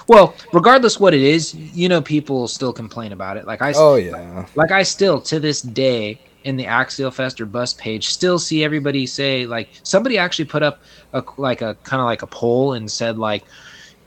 Well, 0.07 0.35
regardless 0.53 1.01
what 1.01 1.14
it 1.14 1.22
is, 1.22 1.55
you 1.55 1.88
know, 1.88 2.03
people 2.03 2.46
still 2.46 2.74
complain 2.74 3.12
about 3.12 3.38
it. 3.38 3.46
Like 3.46 3.62
I, 3.62 3.72
Oh 3.74 3.94
yeah, 3.94 4.44
like 4.55 4.70
I 4.70 4.83
still 4.83 5.18
to 5.22 5.40
this 5.40 5.62
day 5.62 6.20
in 6.44 6.57
the 6.57 6.66
Axial 6.66 7.11
Fest 7.11 7.40
or 7.40 7.46
Bus 7.46 7.72
page 7.72 8.09
still 8.09 8.38
see 8.38 8.62
everybody 8.64 9.07
say 9.07 9.46
like 9.46 9.70
somebody 9.83 10.18
actually 10.18 10.44
put 10.44 10.62
up 10.62 10.81
a 11.14 11.24
like 11.38 11.62
a 11.62 11.74
kind 11.85 12.01
of 12.01 12.05
like 12.07 12.20
a 12.22 12.27
poll 12.27 12.74
and 12.74 12.90
said 12.90 13.18
like 13.18 13.44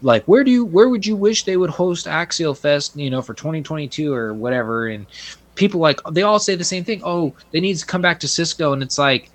like 0.03 0.23
where 0.25 0.43
do 0.43 0.51
you 0.51 0.65
where 0.65 0.87
would 0.87 1.05
you 1.05 1.15
wish 1.15 1.43
they 1.45 1.57
would 1.57 1.69
host 1.71 2.05
Axial 2.07 2.55
Fest 2.55 2.95
you 2.95 3.09
know 3.09 3.21
for 3.21 3.33
2022 3.33 4.13
or 4.13 4.33
whatever 4.35 4.87
and 4.87 5.07
people 5.55 5.79
like 5.79 5.99
they 6.11 6.23
all 6.23 6.39
say 6.39 6.55
the 6.55 6.63
same 6.63 6.83
thing 6.83 7.01
oh 7.03 7.33
they 7.51 7.59
need 7.59 7.77
to 7.77 7.85
come 7.85 8.01
back 8.01 8.19
to 8.19 8.27
Cisco 8.27 8.73
and 8.73 8.81
it's 8.81 8.97
like 8.97 9.29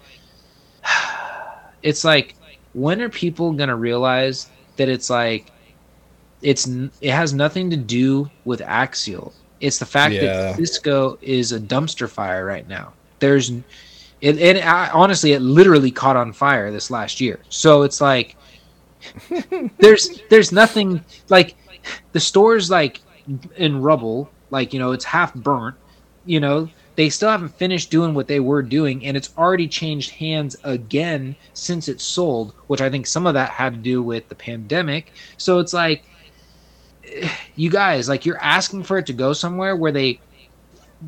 it's 1.82 2.04
like 2.04 2.34
when 2.72 3.00
are 3.00 3.08
people 3.08 3.52
going 3.52 3.68
to 3.68 3.76
realize 3.76 4.48
that 4.76 4.88
it's 4.88 5.10
like 5.10 5.50
it's 6.42 6.66
it 6.66 7.10
has 7.10 7.32
nothing 7.32 7.70
to 7.70 7.76
do 7.76 8.30
with 8.44 8.60
Axial 8.60 9.32
it's 9.60 9.78
the 9.78 9.86
fact 9.86 10.14
Yeah. 10.14 10.24
that 10.24 10.56
Cisco 10.56 11.18
is 11.22 11.52
a 11.52 11.60
dumpster 11.60 12.08
fire 12.08 12.44
right 12.44 12.66
now. 12.68 12.92
There's, 13.18 13.50
it, 14.20 14.38
and 14.38 14.58
I, 14.58 14.90
honestly, 14.90 15.32
it 15.32 15.40
literally 15.40 15.90
caught 15.90 16.16
on 16.16 16.32
fire 16.32 16.70
this 16.70 16.90
last 16.90 17.20
year. 17.20 17.40
So 17.48 17.82
it's 17.82 18.00
like, 18.00 18.36
there's 19.78 20.20
there's 20.30 20.52
nothing 20.52 21.04
like 21.28 21.54
the 22.12 22.20
store's 22.20 22.70
like 22.70 23.00
in 23.56 23.80
rubble. 23.80 24.30
Like 24.50 24.72
you 24.72 24.78
know, 24.78 24.92
it's 24.92 25.04
half 25.04 25.32
burnt. 25.34 25.76
You 26.26 26.40
know, 26.40 26.68
they 26.96 27.08
still 27.08 27.30
haven't 27.30 27.56
finished 27.56 27.90
doing 27.90 28.12
what 28.14 28.28
they 28.28 28.40
were 28.40 28.62
doing, 28.62 29.06
and 29.06 29.16
it's 29.16 29.32
already 29.38 29.68
changed 29.68 30.10
hands 30.10 30.56
again 30.64 31.36
since 31.54 31.88
it 31.88 32.00
sold. 32.00 32.52
Which 32.66 32.80
I 32.80 32.90
think 32.90 33.06
some 33.06 33.26
of 33.26 33.34
that 33.34 33.50
had 33.50 33.74
to 33.74 33.80
do 33.80 34.02
with 34.02 34.28
the 34.28 34.34
pandemic. 34.34 35.12
So 35.38 35.58
it's 35.60 35.72
like 35.72 36.04
you 37.56 37.70
guys 37.70 38.08
like 38.08 38.26
you're 38.26 38.42
asking 38.42 38.82
for 38.82 38.98
it 38.98 39.06
to 39.06 39.12
go 39.12 39.32
somewhere 39.32 39.76
where 39.76 39.92
they 39.92 40.20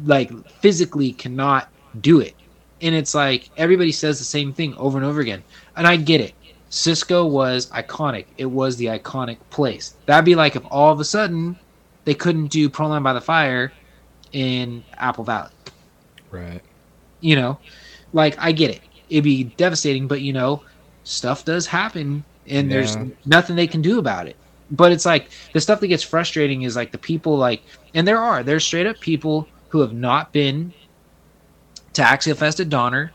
like 0.04 0.30
physically 0.60 1.12
cannot 1.12 1.68
do 2.00 2.20
it 2.20 2.34
and 2.80 2.94
it's 2.94 3.14
like 3.14 3.50
everybody 3.56 3.92
says 3.92 4.18
the 4.18 4.24
same 4.24 4.52
thing 4.52 4.74
over 4.76 4.98
and 4.98 5.06
over 5.06 5.20
again 5.20 5.42
and 5.76 5.86
i 5.86 5.96
get 5.96 6.20
it 6.20 6.34
cisco 6.68 7.26
was 7.26 7.70
iconic 7.70 8.26
it 8.36 8.44
was 8.46 8.76
the 8.76 8.86
iconic 8.86 9.38
place 9.50 9.94
that'd 10.06 10.24
be 10.24 10.34
like 10.34 10.54
if 10.54 10.62
all 10.70 10.92
of 10.92 11.00
a 11.00 11.04
sudden 11.04 11.58
they 12.04 12.14
couldn't 12.14 12.48
do 12.48 12.68
proline 12.68 13.02
by 13.02 13.12
the 13.12 13.20
fire 13.20 13.72
in 14.32 14.84
apple 14.96 15.24
valley. 15.24 15.50
Right. 16.30 16.60
you 17.20 17.36
know 17.36 17.58
like 18.12 18.36
i 18.38 18.52
get 18.52 18.70
it. 18.70 18.80
It'd 19.08 19.24
be 19.24 19.44
devastating 19.44 20.06
but 20.06 20.20
you 20.20 20.32
know 20.32 20.62
stuff 21.04 21.44
does 21.44 21.66
happen 21.66 22.24
and 22.46 22.70
there's 22.70 22.96
nothing 23.24 23.56
they 23.56 23.66
can 23.66 23.82
do 23.82 23.98
about 23.98 24.26
it. 24.26 24.36
But 24.70 24.92
it's 24.92 25.06
like 25.06 25.30
the 25.52 25.60
stuff 25.60 25.80
that 25.80 25.88
gets 25.88 26.02
frustrating 26.02 26.62
is 26.62 26.76
like 26.76 26.92
the 26.92 26.98
people 26.98 27.36
like 27.36 27.62
and 27.94 28.06
there 28.06 28.18
are 28.18 28.42
there's 28.42 28.64
straight 28.64 28.86
up 28.86 29.00
people 29.00 29.48
who 29.68 29.80
have 29.80 29.92
not 29.92 30.32
been 30.32 30.72
to 31.94 32.02
Axial 32.02 32.36
Fest 32.36 32.60
at 32.60 32.68
Donner 32.68 33.12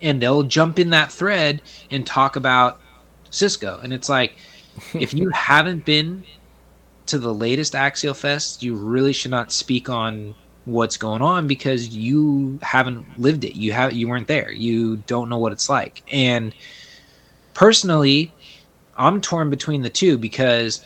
and 0.00 0.20
they'll 0.20 0.42
jump 0.42 0.78
in 0.78 0.90
that 0.90 1.12
thread 1.12 1.62
and 1.90 2.06
talk 2.06 2.36
about 2.36 2.80
Cisco. 3.30 3.80
And 3.82 3.92
it's 3.92 4.08
like 4.08 4.36
if 4.94 5.14
you 5.14 5.30
haven't 5.34 5.84
been 5.84 6.24
to 7.06 7.18
the 7.18 7.32
latest 7.32 7.74
Axial 7.74 8.14
Fest 8.14 8.62
you 8.62 8.74
really 8.74 9.12
should 9.12 9.30
not 9.30 9.52
speak 9.52 9.88
on 9.88 10.34
what's 10.64 10.96
going 10.96 11.22
on 11.22 11.46
because 11.46 11.88
you 11.88 12.58
haven't 12.62 13.18
lived 13.18 13.44
it 13.44 13.56
you 13.56 13.72
have 13.72 13.92
you 13.92 14.08
weren't 14.08 14.28
there 14.28 14.52
you 14.52 14.96
don't 15.08 15.28
know 15.28 15.38
what 15.38 15.52
it's 15.52 15.68
like 15.68 16.02
and 16.12 16.54
personally 17.54 18.32
i'm 18.96 19.20
torn 19.20 19.50
between 19.50 19.82
the 19.82 19.90
two 19.90 20.16
because 20.16 20.84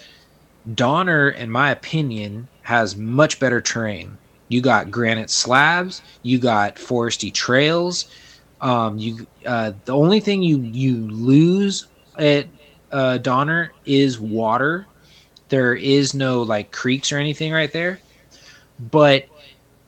Donner, 0.75 1.31
in 1.31 1.51
my 1.51 1.71
opinion, 1.71 2.49
has 2.63 2.97
much 2.97 3.39
better 3.39 3.61
terrain. 3.61 4.19
You 4.49 4.61
got 4.61 4.91
granite 4.91 5.31
slabs, 5.31 6.03
you 6.23 6.39
got 6.39 6.77
foresty 6.77 7.33
trails. 7.33 8.07
Um, 8.61 8.99
you 8.99 9.27
uh, 9.45 9.73
the 9.85 9.95
only 9.95 10.21
thing 10.21 10.43
you 10.43 10.59
you 10.61 10.97
lose 11.09 11.87
at 12.19 12.47
uh, 12.91 13.19
Donner 13.19 13.73
is 13.85 14.19
water. 14.19 14.87
There 15.49 15.75
is 15.75 16.15
no 16.15 16.43
like 16.43 16.73
creeks 16.73 17.13
or 17.13 17.19
anything 17.19 17.53
right 17.53 17.73
there, 17.73 18.01
but 18.91 19.27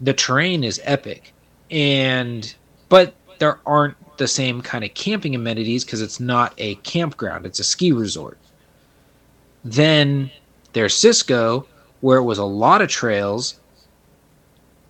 the 0.01 0.13
terrain 0.13 0.65
is 0.65 0.81
epic, 0.85 1.33
and 1.71 2.55
but 2.89 3.15
there 3.39 3.59
aren't 3.67 3.97
the 4.19 4.29
same 4.29 4.63
kind 4.63 4.85
of 4.85 4.95
camping 4.95 5.35
amenities 5.35 5.85
because 5.85 6.03
it's 6.03 6.21
not 6.21 6.55
a 6.59 6.77
campground; 6.77 7.47
it's 7.47 7.61
a 7.61 7.65
ski 7.65 7.93
resort. 7.93 8.39
Then 9.65 10.31
there's 10.73 10.95
Cisco, 10.95 11.67
where 12.01 12.19
it 12.19 12.25
was 12.25 12.39
a 12.39 12.45
lot 12.45 12.83
of 12.83 12.89
trails, 12.89 13.59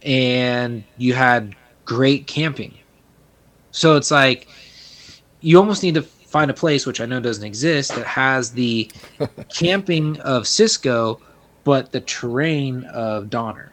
and 0.02 0.84
you 0.96 1.14
had 1.14 1.54
great 1.84 2.26
camping. 2.26 2.74
So 3.70 3.96
it's 3.96 4.10
like 4.10 4.48
you 5.40 5.58
almost 5.58 5.82
need 5.82 5.94
to 5.94 6.02
find 6.02 6.50
a 6.50 6.54
place 6.54 6.84
which 6.84 7.00
I 7.00 7.06
know 7.06 7.20
doesn't 7.20 7.44
exist 7.44 7.94
that 7.94 8.06
has 8.06 8.52
the 8.52 8.90
camping 9.48 10.20
of 10.20 10.46
Cisco, 10.46 11.20
but 11.64 11.92
the 11.92 12.00
terrain 12.00 12.84
of 12.84 13.30
Donner. 13.30 13.72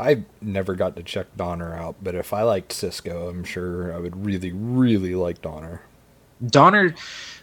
I 0.00 0.24
never 0.40 0.74
got 0.74 0.96
to 0.96 1.02
check 1.02 1.26
Donner 1.36 1.74
out, 1.74 1.96
but 2.02 2.14
if 2.14 2.32
I 2.32 2.42
liked 2.42 2.72
Cisco, 2.72 3.28
I'm 3.28 3.44
sure 3.44 3.92
I 3.94 3.98
would 3.98 4.24
really, 4.24 4.50
really 4.52 5.14
like 5.14 5.42
Donner. 5.42 5.82
Donner, 6.46 6.94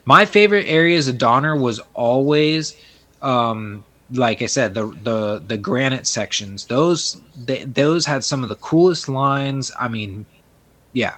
my 0.06 0.26
favorite 0.26 0.66
areas 0.66 1.08
of 1.08 1.20
Donner 1.20 1.56
was 1.56 1.80
always, 1.94 2.76
um, 3.22 3.86
like 4.12 4.42
I 4.42 4.48
said, 4.48 4.74
the 4.74 4.88
the 5.04 5.44
the 5.46 5.58
granite 5.58 6.08
sections. 6.08 6.66
Those 6.66 7.22
they, 7.46 7.64
those 7.66 8.06
had 8.06 8.24
some 8.24 8.42
of 8.42 8.50
the 8.50 8.56
coolest 8.56 9.08
lines. 9.08 9.72
I 9.80 9.88
mean, 9.88 10.26
yeah, 10.94 11.18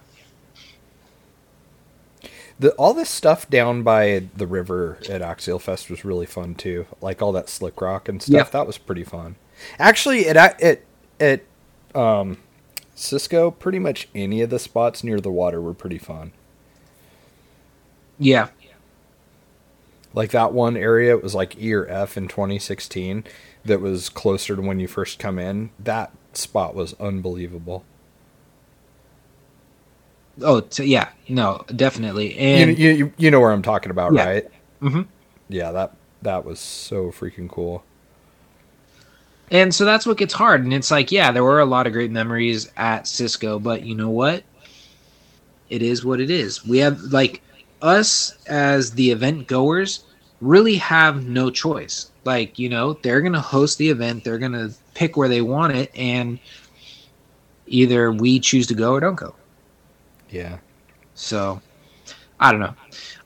the 2.59 2.71
all 2.71 2.93
this 2.93 3.09
stuff 3.09 3.49
down 3.49 3.83
by 3.83 4.23
the 4.35 4.45
river 4.45 4.97
at 5.09 5.21
Axial 5.21 5.59
Fest 5.59 5.89
was 5.89 6.03
really 6.03 6.25
fun 6.25 6.55
too. 6.55 6.85
Like 6.99 7.21
all 7.21 7.31
that 7.31 7.47
slick 7.47 7.79
rock 7.79 8.09
and 8.09 8.21
stuff. 8.21 8.51
That 8.51 8.67
was 8.67 8.77
pretty 8.77 9.05
fun. 9.05 9.35
Actually, 9.77 10.21
it 10.21 10.35
it 10.59 10.85
at 11.19 11.41
um, 11.95 12.37
Cisco, 12.95 13.51
pretty 13.51 13.79
much 13.79 14.07
any 14.13 14.41
of 14.41 14.49
the 14.49 14.59
spots 14.59 15.03
near 15.03 15.19
the 15.19 15.31
water 15.31 15.61
were 15.61 15.73
pretty 15.73 15.97
fun. 15.97 16.31
Yeah. 18.17 18.49
Like 20.13 20.31
that 20.31 20.53
one 20.53 20.75
area, 20.75 21.15
it 21.15 21.23
was 21.23 21.35
like 21.35 21.57
E 21.57 21.73
or 21.73 21.87
F 21.87 22.17
in 22.17 22.27
2016 22.27 23.23
that 23.65 23.79
was 23.79 24.09
closer 24.09 24.55
to 24.55 24.61
when 24.61 24.79
you 24.79 24.87
first 24.87 25.19
come 25.19 25.37
in. 25.37 25.69
That 25.79 26.11
spot 26.33 26.75
was 26.75 26.93
unbelievable. 26.99 27.85
Oh, 30.41 30.61
t- 30.61 30.85
yeah, 30.85 31.09
no, 31.27 31.65
definitely, 31.75 32.37
and 32.37 32.77
you, 32.77 32.91
you, 32.91 33.13
you 33.17 33.31
know 33.31 33.41
where 33.41 33.51
I'm 33.51 33.61
talking 33.61 33.91
about, 33.91 34.13
yeah. 34.13 34.25
right? 34.25 34.47
Mm-hmm. 34.81 35.01
Yeah, 35.49 35.71
that 35.71 35.95
that 36.21 36.45
was 36.45 36.59
so 36.59 37.11
freaking 37.11 37.49
cool. 37.49 37.83
And 39.51 39.73
so 39.73 39.85
that's 39.85 40.05
what 40.05 40.17
gets 40.17 40.33
hard. 40.33 40.63
And 40.63 40.73
it's 40.73 40.91
like, 40.91 41.11
yeah, 41.11 41.31
there 41.31 41.43
were 41.43 41.59
a 41.59 41.65
lot 41.65 41.87
of 41.87 41.93
great 41.93 42.11
memories 42.11 42.71
at 42.77 43.07
Cisco, 43.07 43.59
but 43.59 43.83
you 43.83 43.95
know 43.95 44.09
what? 44.09 44.43
It 45.69 45.81
is 45.81 46.05
what 46.05 46.19
it 46.19 46.29
is. 46.29 46.65
We 46.65 46.77
have 46.79 46.99
like 47.01 47.41
us 47.81 48.37
as 48.47 48.91
the 48.91 49.11
event 49.11 49.47
goers 49.47 50.03
really 50.41 50.75
have 50.75 51.25
no 51.27 51.49
choice. 51.49 52.11
Like, 52.25 52.59
you 52.59 52.69
know, 52.69 52.93
they're 52.93 53.21
going 53.21 53.33
to 53.33 53.39
host 53.39 53.77
the 53.77 53.89
event, 53.89 54.23
they're 54.23 54.37
going 54.37 54.51
to 54.51 54.71
pick 54.93 55.17
where 55.17 55.29
they 55.29 55.41
want 55.41 55.73
it 55.75 55.91
and 55.95 56.39
either 57.67 58.11
we 58.11 58.39
choose 58.39 58.67
to 58.67 58.73
go 58.73 58.93
or 58.93 58.99
don't 58.99 59.15
go. 59.15 59.35
Yeah. 60.29 60.57
So, 61.15 61.61
I 62.39 62.51
don't 62.51 62.61
know. 62.61 62.75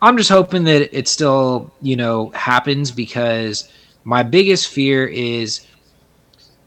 I'm 0.01 0.17
just 0.17 0.29
hoping 0.29 0.63
that 0.65 0.95
it 0.97 1.07
still, 1.07 1.71
you 1.81 1.95
know, 1.95 2.29
happens 2.29 2.91
because 2.91 3.69
my 4.03 4.23
biggest 4.23 4.69
fear 4.69 5.05
is 5.05 5.65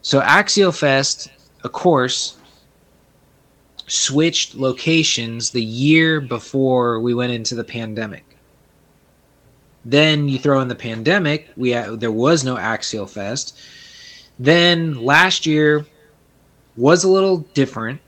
so 0.01 0.21
Axial 0.21 0.71
Fest, 0.71 1.29
of 1.63 1.71
course, 1.71 2.37
switched 3.87 4.55
locations 4.55 5.49
the 5.51 5.63
year 5.63 6.19
before 6.21 6.99
we 6.99 7.13
went 7.13 7.31
into 7.31 7.55
the 7.55 7.63
pandemic. 7.63 8.23
Then 9.85 10.27
you 10.27 10.37
throw 10.37 10.59
in 10.59 10.67
the 10.67 10.75
pandemic, 10.75 11.49
we 11.55 11.71
there 11.71 12.11
was 12.11 12.43
no 12.43 12.57
Axial 12.57 13.07
Fest. 13.07 13.57
Then 14.37 15.01
last 15.03 15.45
year 15.45 15.85
was 16.75 17.03
a 17.03 17.09
little 17.09 17.37
different. 17.53 18.01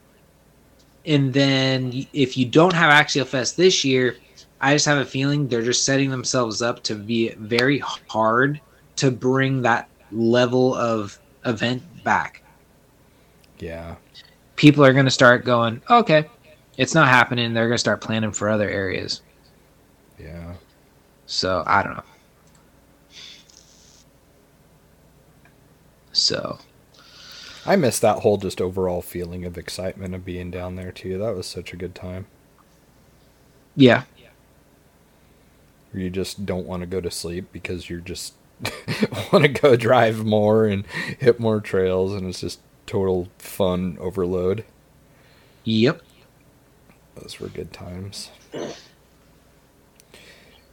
And 1.06 1.32
then 1.32 2.06
if 2.12 2.36
you 2.36 2.44
don't 2.44 2.74
have 2.74 2.90
Axial 2.90 3.26
Fest 3.26 3.56
this 3.56 3.84
year, 3.84 4.16
I 4.60 4.74
just 4.74 4.84
have 4.84 4.98
a 4.98 5.04
feeling 5.04 5.48
they're 5.48 5.62
just 5.62 5.84
setting 5.84 6.10
themselves 6.10 6.60
up 6.60 6.82
to 6.84 6.94
be 6.94 7.30
very 7.30 7.78
hard 7.78 8.60
to 8.96 9.10
bring 9.10 9.62
that 9.62 9.88
level 10.12 10.74
of 10.74 11.18
event 11.44 11.82
back. 12.04 12.42
Yeah. 13.58 13.96
People 14.56 14.84
are 14.84 14.92
going 14.92 15.04
to 15.06 15.10
start 15.10 15.44
going, 15.44 15.82
okay, 15.90 16.26
it's 16.76 16.94
not 16.94 17.08
happening. 17.08 17.52
They're 17.52 17.66
going 17.68 17.74
to 17.74 17.78
start 17.78 18.00
planning 18.00 18.32
for 18.32 18.48
other 18.48 18.68
areas. 18.68 19.22
Yeah. 20.18 20.54
So 21.26 21.62
I 21.66 21.82
don't 21.82 21.96
know. 21.96 22.02
So 26.12 26.58
I 27.64 27.76
miss 27.76 27.98
that 28.00 28.18
whole 28.18 28.36
just 28.36 28.60
overall 28.60 29.00
feeling 29.00 29.44
of 29.44 29.56
excitement 29.56 30.14
of 30.14 30.24
being 30.24 30.50
down 30.50 30.76
there 30.76 30.92
too. 30.92 31.18
That 31.18 31.34
was 31.34 31.46
such 31.46 31.72
a 31.72 31.76
good 31.76 31.94
time. 31.94 32.26
Yeah. 33.76 34.04
You 35.92 36.08
just 36.08 36.46
don't 36.46 36.66
want 36.66 36.82
to 36.82 36.86
go 36.86 37.00
to 37.00 37.10
sleep 37.10 37.46
because 37.52 37.90
you're 37.90 38.00
just 38.00 38.34
want 39.32 39.44
to 39.44 39.48
go 39.48 39.76
drive 39.76 40.24
more 40.24 40.66
and 40.66 40.86
hit 41.18 41.40
more 41.40 41.60
trails, 41.60 42.12
and 42.12 42.26
it's 42.26 42.40
just 42.40 42.60
total 42.86 43.28
fun 43.38 43.96
overload. 44.00 44.64
Yep. 45.64 46.02
Those 47.14 47.38
were 47.38 47.48
good 47.48 47.72
times. 47.72 48.30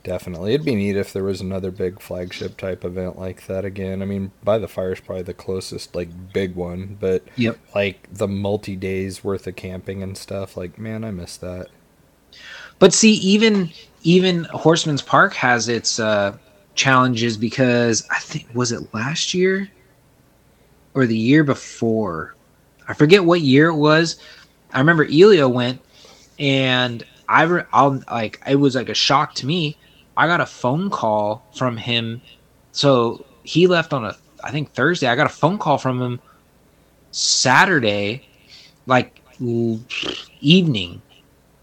Definitely. 0.07 0.53
It'd 0.53 0.65
be 0.65 0.75
neat 0.75 0.95
if 0.95 1.11
there 1.11 1.25
was 1.25 1.41
another 1.41 1.69
big 1.69 2.01
flagship 2.01 2.55
type 2.55 2.85
event 2.85 3.19
like 3.19 3.45
that 3.47 3.65
again. 3.65 4.01
I 4.01 4.05
mean, 4.05 4.31
by 4.41 4.57
the 4.57 4.69
fire 4.69 4.93
is 4.93 5.01
probably 5.01 5.23
the 5.23 5.33
closest 5.33 5.95
like 5.95 6.31
big 6.31 6.55
one, 6.55 6.97
but 6.97 7.23
yep. 7.35 7.57
like 7.75 8.07
the 8.13 8.27
multi 8.27 8.77
days 8.77 9.21
worth 9.21 9.47
of 9.47 9.57
camping 9.57 10.01
and 10.01 10.17
stuff, 10.17 10.55
like 10.55 10.79
man, 10.79 11.03
I 11.03 11.11
miss 11.11 11.35
that. 11.37 11.67
But 12.79 12.93
see, 12.93 13.15
even 13.15 13.71
even 14.03 14.45
Horseman's 14.45 15.01
Park 15.01 15.33
has 15.33 15.67
its 15.67 15.99
uh 15.99 16.37
challenges 16.77 17.35
because 17.35 18.07
I 18.09 18.19
think 18.19 18.47
was 18.53 18.71
it 18.71 18.93
last 18.93 19.33
year 19.33 19.69
or 20.93 21.05
the 21.05 21.17
year 21.17 21.43
before. 21.43 22.35
I 22.87 22.93
forget 22.93 23.25
what 23.25 23.41
year 23.41 23.67
it 23.67 23.75
was. 23.75 24.19
I 24.73 24.79
remember 24.79 25.03
Elio 25.03 25.49
went 25.49 25.81
and 26.39 27.03
I 27.27 27.43
re- 27.43 27.63
I'll 27.73 28.01
like 28.09 28.41
it 28.47 28.55
was 28.55 28.75
like 28.75 28.89
a 28.89 28.93
shock 28.93 29.33
to 29.35 29.45
me. 29.45 29.77
I 30.15 30.27
got 30.27 30.39
a 30.39 30.45
phone 30.45 30.89
call 30.89 31.45
from 31.55 31.75
him. 31.75 32.21
So 32.71 33.25
he 33.43 33.67
left 33.67 33.91
on 33.91 34.05
a 34.05 34.15
I 34.43 34.51
think 34.51 34.73
Thursday. 34.73 35.07
I 35.07 35.15
got 35.15 35.25
a 35.25 35.33
phone 35.33 35.57
call 35.57 35.77
from 35.77 36.01
him 36.01 36.21
Saturday 37.11 38.27
like 38.85 39.21
evening 40.39 41.01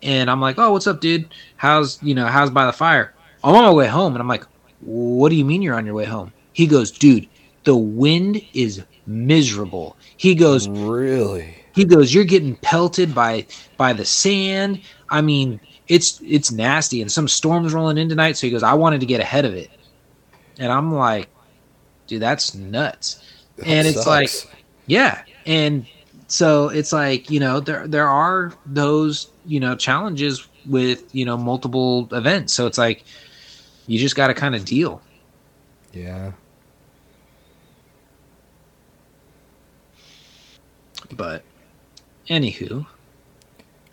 and 0.03 0.31
I'm 0.31 0.41
like, 0.41 0.59
"Oh, 0.59 0.73
what's 0.73 0.87
up, 0.87 1.01
dude? 1.01 1.29
How's, 1.57 2.03
you 2.03 2.15
know, 2.15 2.27
how's 2.27 2.51
by 2.51 2.67
the 2.67 2.73
fire?" 2.73 3.15
I'm 3.43 3.55
on 3.55 3.65
my 3.65 3.73
way 3.73 3.87
home 3.87 4.15
and 4.15 4.23
I'm 4.23 4.29
like, 4.29 4.45
what 4.85 5.31
do 5.31 5.37
you 5.37 5.45
mean 5.45 5.63
you're 5.63 5.77
on 5.77 5.87
your 5.87 5.95
way 5.95 6.05
home? 6.05 6.33
He 6.53 6.67
goes, 6.67 6.91
Dude, 6.91 7.29
the 7.65 7.77
wind 7.77 8.43
is 8.53 8.83
miserable. 9.07 9.97
He 10.17 10.35
goes, 10.35 10.69
Really? 10.69 11.57
He 11.75 11.85
goes, 11.85 12.15
You're 12.15 12.25
getting 12.25 12.57
pelted 12.57 13.15
by 13.15 13.47
by 13.77 13.93
the 13.93 14.05
sand. 14.05 14.81
I 15.11 15.21
mean, 15.21 15.61
it's 15.89 16.21
it's 16.25 16.51
nasty 16.51 17.03
and 17.03 17.11
some 17.11 17.29
storms 17.29 17.73
rolling 17.73 17.99
in 17.99 18.09
tonight. 18.09 18.37
So 18.37 18.47
he 18.47 18.51
goes, 18.51 18.63
I 18.63 18.75
wanted 18.75 19.01
to 19.01 19.07
get 19.07 19.21
ahead 19.21 19.45
of 19.45 19.55
it. 19.55 19.71
And 20.59 20.71
I'm 20.71 20.95
like, 20.95 21.29
dude, 22.07 22.23
that's 22.23 22.55
nuts. 22.55 23.23
That 23.57 23.67
and 23.67 23.87
it's 23.87 24.07
like, 24.07 24.31
yeah. 24.87 25.23
And 25.47 25.87
so 26.29 26.69
it's 26.69 26.93
like, 26.93 27.31
you 27.31 27.41
know, 27.41 27.61
there 27.61 27.87
there 27.87 28.09
are 28.09 28.53
those, 28.67 29.31
you 29.47 29.61
know, 29.61 29.77
challenges 29.77 30.47
with, 30.67 31.15
you 31.15 31.25
know, 31.25 31.37
multiple 31.37 32.09
events. 32.13 32.55
So 32.55 32.67
it's 32.67 32.79
like 32.79 33.05
you 33.87 33.99
just 33.99 34.17
got 34.17 34.29
to 34.29 34.35
kind 34.35 34.55
of 34.55 34.65
deal. 34.65 35.03
Yeah. 35.93 36.33
But, 41.15 41.45
anywho. 42.29 42.87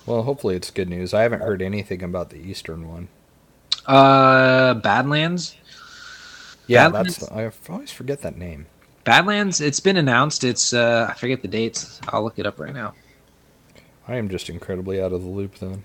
Well, 0.06 0.24
hopefully 0.24 0.56
it's 0.56 0.72
good 0.72 0.90
news. 0.90 1.14
I 1.14 1.22
haven't 1.22 1.42
heard 1.42 1.62
anything 1.62 2.02
about 2.02 2.30
the 2.30 2.38
Eastern 2.38 2.90
one. 2.90 3.08
Uh, 3.86 4.76
Badlands. 4.76 5.56
Yeah, 6.68 6.86
Badlands? 6.88 7.18
that's 7.18 7.32
I 7.32 7.52
always 7.70 7.92
forget 7.92 8.22
that 8.22 8.38
name. 8.38 8.66
Badlands. 9.04 9.62
It's 9.62 9.80
been 9.80 9.98
announced. 9.98 10.44
It's 10.44 10.74
uh, 10.74 11.08
I 11.10 11.14
forget 11.16 11.42
the 11.42 11.48
dates. 11.48 12.00
I'll 12.10 12.24
look 12.24 12.40
it 12.40 12.46
up 12.46 12.60
right 12.60 12.74
now. 12.74 12.94
I 14.08 14.16
am 14.16 14.30
just 14.30 14.50
incredibly 14.50 15.02
out 15.02 15.12
of 15.12 15.24
the 15.24 15.30
loop 15.30 15.56
then. 15.56 15.84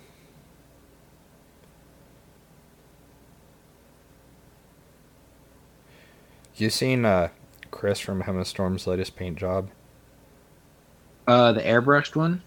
You 6.57 6.71
seen 6.71 7.05
uh, 7.05 7.29
Chris 7.71 8.01
from 8.01 8.23
Hemistorm's 8.23 8.87
latest 8.87 9.15
paint 9.15 9.37
job? 9.37 9.69
Uh, 11.27 11.53
the 11.53 11.61
airbrushed 11.61 12.17
one. 12.17 12.43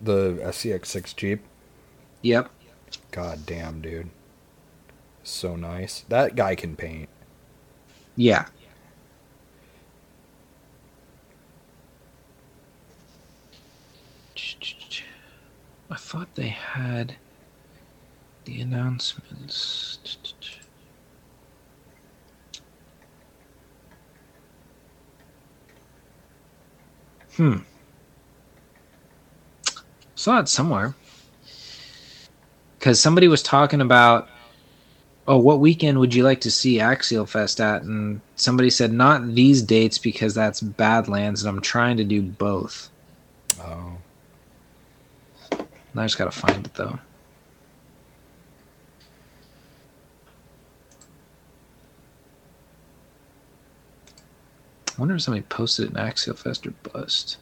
The 0.00 0.40
SCX6 0.42 1.14
Jeep? 1.16 1.40
Yep. 2.22 2.50
God 3.10 3.44
damn, 3.44 3.82
dude. 3.82 4.08
So 5.22 5.54
nice. 5.54 6.04
That 6.08 6.34
guy 6.34 6.54
can 6.54 6.76
paint. 6.76 7.10
Yeah. 8.16 8.46
I 15.90 15.96
thought 15.96 16.34
they 16.34 16.48
had 16.48 17.16
the 18.44 18.60
announcements. 18.60 19.98
Hmm. 27.36 27.58
Saw 30.14 30.40
it 30.40 30.48
somewhere. 30.48 30.94
Because 32.78 33.00
somebody 33.00 33.28
was 33.28 33.42
talking 33.42 33.80
about, 33.80 34.28
oh, 35.28 35.38
what 35.38 35.60
weekend 35.60 35.98
would 35.98 36.14
you 36.14 36.22
like 36.22 36.40
to 36.42 36.50
see 36.50 36.80
Axial 36.80 37.26
Fest 37.26 37.60
at? 37.60 37.82
And 37.82 38.20
somebody 38.36 38.70
said, 38.70 38.92
not 38.92 39.34
these 39.34 39.62
dates 39.62 39.98
because 39.98 40.34
that's 40.34 40.60
Badlands, 40.60 41.42
and 41.42 41.48
I'm 41.48 41.60
trying 41.60 41.96
to 41.98 42.04
do 42.04 42.22
both. 42.22 42.88
Oh. 43.60 43.98
I 45.98 46.04
just 46.04 46.18
gotta 46.18 46.30
find 46.30 46.66
it 46.66 46.74
though. 46.74 46.98
I 54.96 55.00
wonder 55.00 55.14
if 55.14 55.22
somebody 55.22 55.44
posted 55.48 55.90
an 55.90 55.96
Axial 55.96 56.36
Fest 56.36 56.66
or 56.66 56.72
bust. 56.82 57.36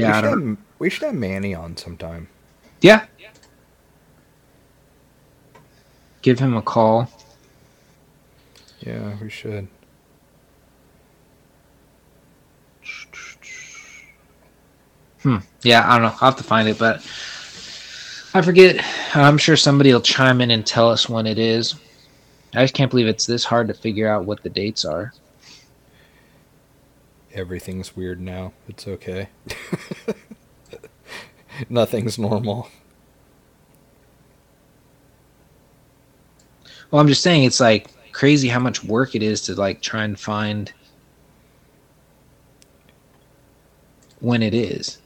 Yeah, 0.00 0.16
I 0.16 0.20
should 0.20 0.28
don't. 0.28 0.48
have, 0.48 0.58
we 0.78 0.90
should 0.90 1.04
have 1.04 1.14
Manny 1.14 1.54
on 1.54 1.76
sometime. 1.76 2.28
Yeah. 2.80 3.06
Give 6.22 6.38
him 6.38 6.54
a 6.54 6.62
call. 6.62 7.10
Yeah, 8.80 9.16
we 9.20 9.30
should. 9.30 9.68
Hmm. 15.22 15.36
Yeah, 15.62 15.84
I 15.86 15.94
don't 15.94 16.02
know. 16.02 16.08
I'll 16.08 16.30
have 16.30 16.36
to 16.36 16.44
find 16.44 16.68
it, 16.68 16.78
but 16.78 16.96
I 18.32 18.40
forget. 18.42 18.82
I'm 19.14 19.36
sure 19.38 19.56
somebody 19.56 19.92
will 19.92 20.00
chime 20.00 20.40
in 20.40 20.50
and 20.50 20.66
tell 20.66 20.90
us 20.90 21.08
when 21.08 21.26
it 21.26 21.38
is. 21.38 21.74
I 22.54 22.62
just 22.62 22.74
can't 22.74 22.90
believe 22.90 23.06
it's 23.06 23.26
this 23.26 23.44
hard 23.44 23.68
to 23.68 23.74
figure 23.74 24.08
out 24.08 24.24
what 24.24 24.42
the 24.42 24.48
dates 24.48 24.84
are. 24.84 25.12
Everything's 27.32 27.94
weird 27.94 28.20
now. 28.20 28.52
It's 28.68 28.88
okay. 28.88 29.28
Nothing's 31.68 32.18
normal. 32.18 32.68
Well, 36.90 37.00
I'm 37.00 37.06
just 37.06 37.22
saying 37.22 37.44
it's 37.44 37.60
like 37.60 37.88
crazy 38.12 38.48
how 38.48 38.58
much 38.58 38.82
work 38.82 39.14
it 39.14 39.22
is 39.22 39.42
to 39.42 39.54
like 39.54 39.80
try 39.80 40.04
and 40.04 40.18
find 40.18 40.72
when 44.18 44.42
it 44.42 44.54
is. 44.54 44.98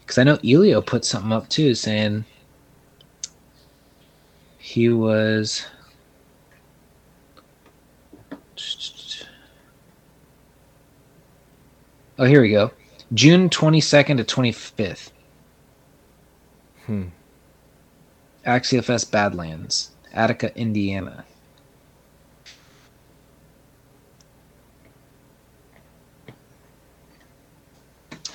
Because 0.00 0.18
I 0.18 0.24
know 0.24 0.38
Elio 0.44 0.80
put 0.80 1.04
something 1.04 1.32
up 1.32 1.48
too 1.48 1.74
saying 1.74 2.24
he 4.76 4.90
was. 4.90 5.64
Oh, 12.18 12.26
here 12.26 12.42
we 12.42 12.50
go. 12.50 12.72
June 13.14 13.48
22nd 13.48 14.18
to 14.18 14.24
25th. 14.24 15.12
Hmm. 16.84 17.04
Axial 18.44 18.82
Fest 18.82 19.10
Badlands, 19.10 19.92
Attica, 20.12 20.54
Indiana. 20.54 21.24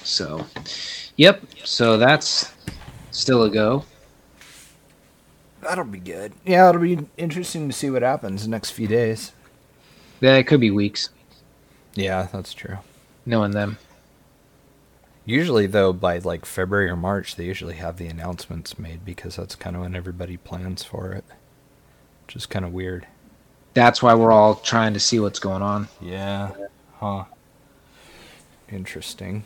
So, 0.02 0.44
yep. 1.18 1.44
So 1.64 1.98
that's 1.98 2.52
still 3.12 3.44
a 3.44 3.50
go. 3.52 3.86
That'll 5.62 5.84
be 5.86 6.00
good. 6.00 6.34
Yeah, 6.46 6.70
it'll 6.70 6.82
be 6.82 7.08
interesting 7.18 7.68
to 7.70 7.74
see 7.74 7.90
what 7.90 8.02
happens 8.02 8.44
the 8.44 8.50
next 8.50 8.72
few 8.72 8.88
days. 8.88 9.32
Yeah, 10.20 10.36
it 10.36 10.44
could 10.46 10.60
be 10.60 10.72
weeks, 10.72 11.10
Yeah, 11.96 12.28
that's 12.32 12.54
true. 12.54 12.78
knowing 13.26 13.52
them. 13.52 13.78
Usually, 15.26 15.68
though, 15.68 15.94
by 15.94 16.18
like 16.18 16.46
February 16.46 16.90
or 16.90 16.96
March, 16.96 17.36
they 17.36 17.46
usually 17.46 17.76
have 17.76 17.98
the 17.98 18.08
announcements 18.08 18.78
made 18.80 19.06
because 19.06 19.36
that's 19.36 19.56
kind 19.56 19.76
of 19.76 19.84
when 19.84 19.96
everybody 19.96 20.38
plans 20.38 20.84
for 20.84 21.12
it. 21.14 21.24
Which 22.26 22.36
is 22.36 22.46
kind 22.48 22.66
of 22.66 22.74
weird. 22.74 23.06
That's 23.74 24.02
why 24.02 24.14
we're 24.16 24.32
all 24.32 24.56
trying 24.56 24.94
to 24.96 25.00
see 25.00 25.20
what's 25.20 25.40
going 25.40 25.62
on. 25.62 25.88
Yeah. 26.02 26.52
Huh. 27.00 27.26
Interesting. 28.72 29.44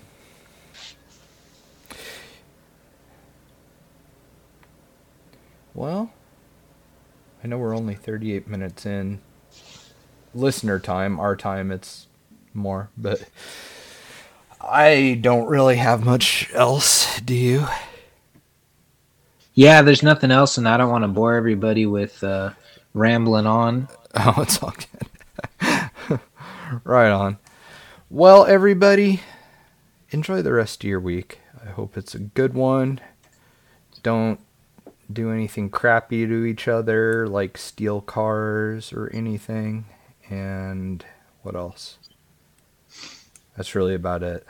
Well, 5.75 6.13
I 7.43 7.47
know 7.47 7.57
we're 7.57 7.75
only 7.75 7.95
38 7.95 8.47
minutes 8.47 8.85
in. 8.85 9.19
Listener 10.33 10.79
time, 10.79 11.19
our 11.19 11.35
time, 11.35 11.69
it's 11.69 12.07
more, 12.53 12.89
but 12.97 13.23
I 14.61 15.19
don't 15.19 15.47
really 15.47 15.75
have 15.75 16.05
much 16.05 16.49
else, 16.53 17.19
do 17.19 17.35
you? 17.35 17.65
Yeah, 19.53 19.81
there's 19.81 20.01
nothing 20.01 20.31
else, 20.31 20.57
and 20.57 20.65
I 20.65 20.77
don't 20.77 20.89
want 20.89 21.03
to 21.03 21.09
bore 21.09 21.35
everybody 21.35 21.85
with 21.85 22.23
uh, 22.23 22.51
rambling 22.93 23.45
on. 23.45 23.89
Oh, 24.17 24.35
it's 24.43 24.63
all 24.63 24.71
good. 24.71 26.19
right 26.85 27.11
on. 27.11 27.37
Well, 28.09 28.45
everybody, 28.45 29.19
enjoy 30.11 30.41
the 30.41 30.53
rest 30.53 30.85
of 30.85 30.89
your 30.89 31.01
week. 31.01 31.39
I 31.61 31.71
hope 31.71 31.97
it's 31.97 32.15
a 32.15 32.19
good 32.19 32.53
one. 32.53 33.01
Don't 34.03 34.39
do 35.11 35.31
anything 35.31 35.69
crappy 35.69 36.27
to 36.27 36.45
each 36.45 36.67
other, 36.67 37.27
like 37.27 37.57
steal 37.57 38.01
cars 38.01 38.91
or 38.93 39.09
anything. 39.13 39.85
And 40.29 41.05
what 41.43 41.55
else? 41.55 41.97
That's 43.55 43.75
really 43.75 43.95
about 43.95 44.23
it. 44.23 44.45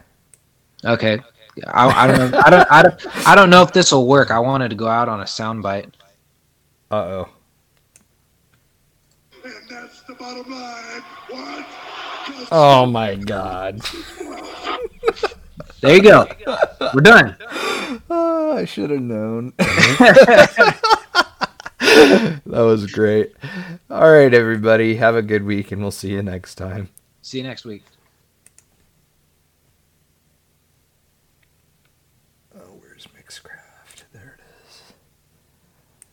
Okay, 0.83 1.19
I, 1.67 2.03
I 2.03 2.07
don't 2.07 2.31
know. 2.31 2.41
I 2.43 2.49
don't. 2.49 2.71
I 2.71 2.83
don't. 2.83 3.27
I 3.27 3.35
don't 3.35 3.49
know 3.49 3.61
if 3.61 3.71
this 3.71 3.91
will 3.91 4.07
work. 4.07 4.31
I 4.31 4.39
wanted 4.39 4.69
to 4.69 4.75
go 4.75 4.87
out 4.87 5.09
on 5.09 5.21
a 5.21 5.25
soundbite. 5.25 5.91
Uh 6.91 6.95
oh. 6.95 7.29
And 9.43 9.53
that's 9.69 10.01
the 10.03 10.15
bottom 10.15 10.51
line. 10.51 11.01
What? 11.29 11.65
Just 12.27 12.47
Oh 12.51 12.85
my 12.85 13.15
god. 13.15 13.81
There 15.81 15.95
you 15.95 16.01
go. 16.01 16.27
We're 16.93 17.01
done. 17.01 17.35
Oh, 18.09 18.53
I 18.57 18.65
should 18.65 18.89
have 18.89 19.01
known. 19.01 19.53
that 19.57 20.71
was 22.45 22.91
great. 22.91 23.33
All 23.89 24.11
right, 24.11 24.33
everybody. 24.33 24.95
Have 24.95 25.15
a 25.15 25.21
good 25.21 25.43
week, 25.43 25.71
and 25.71 25.81
we'll 25.81 25.91
see 25.91 26.11
you 26.11 26.23
next 26.23 26.55
time. 26.55 26.89
See 27.21 27.39
you 27.39 27.43
next 27.43 27.65
week. 27.65 27.83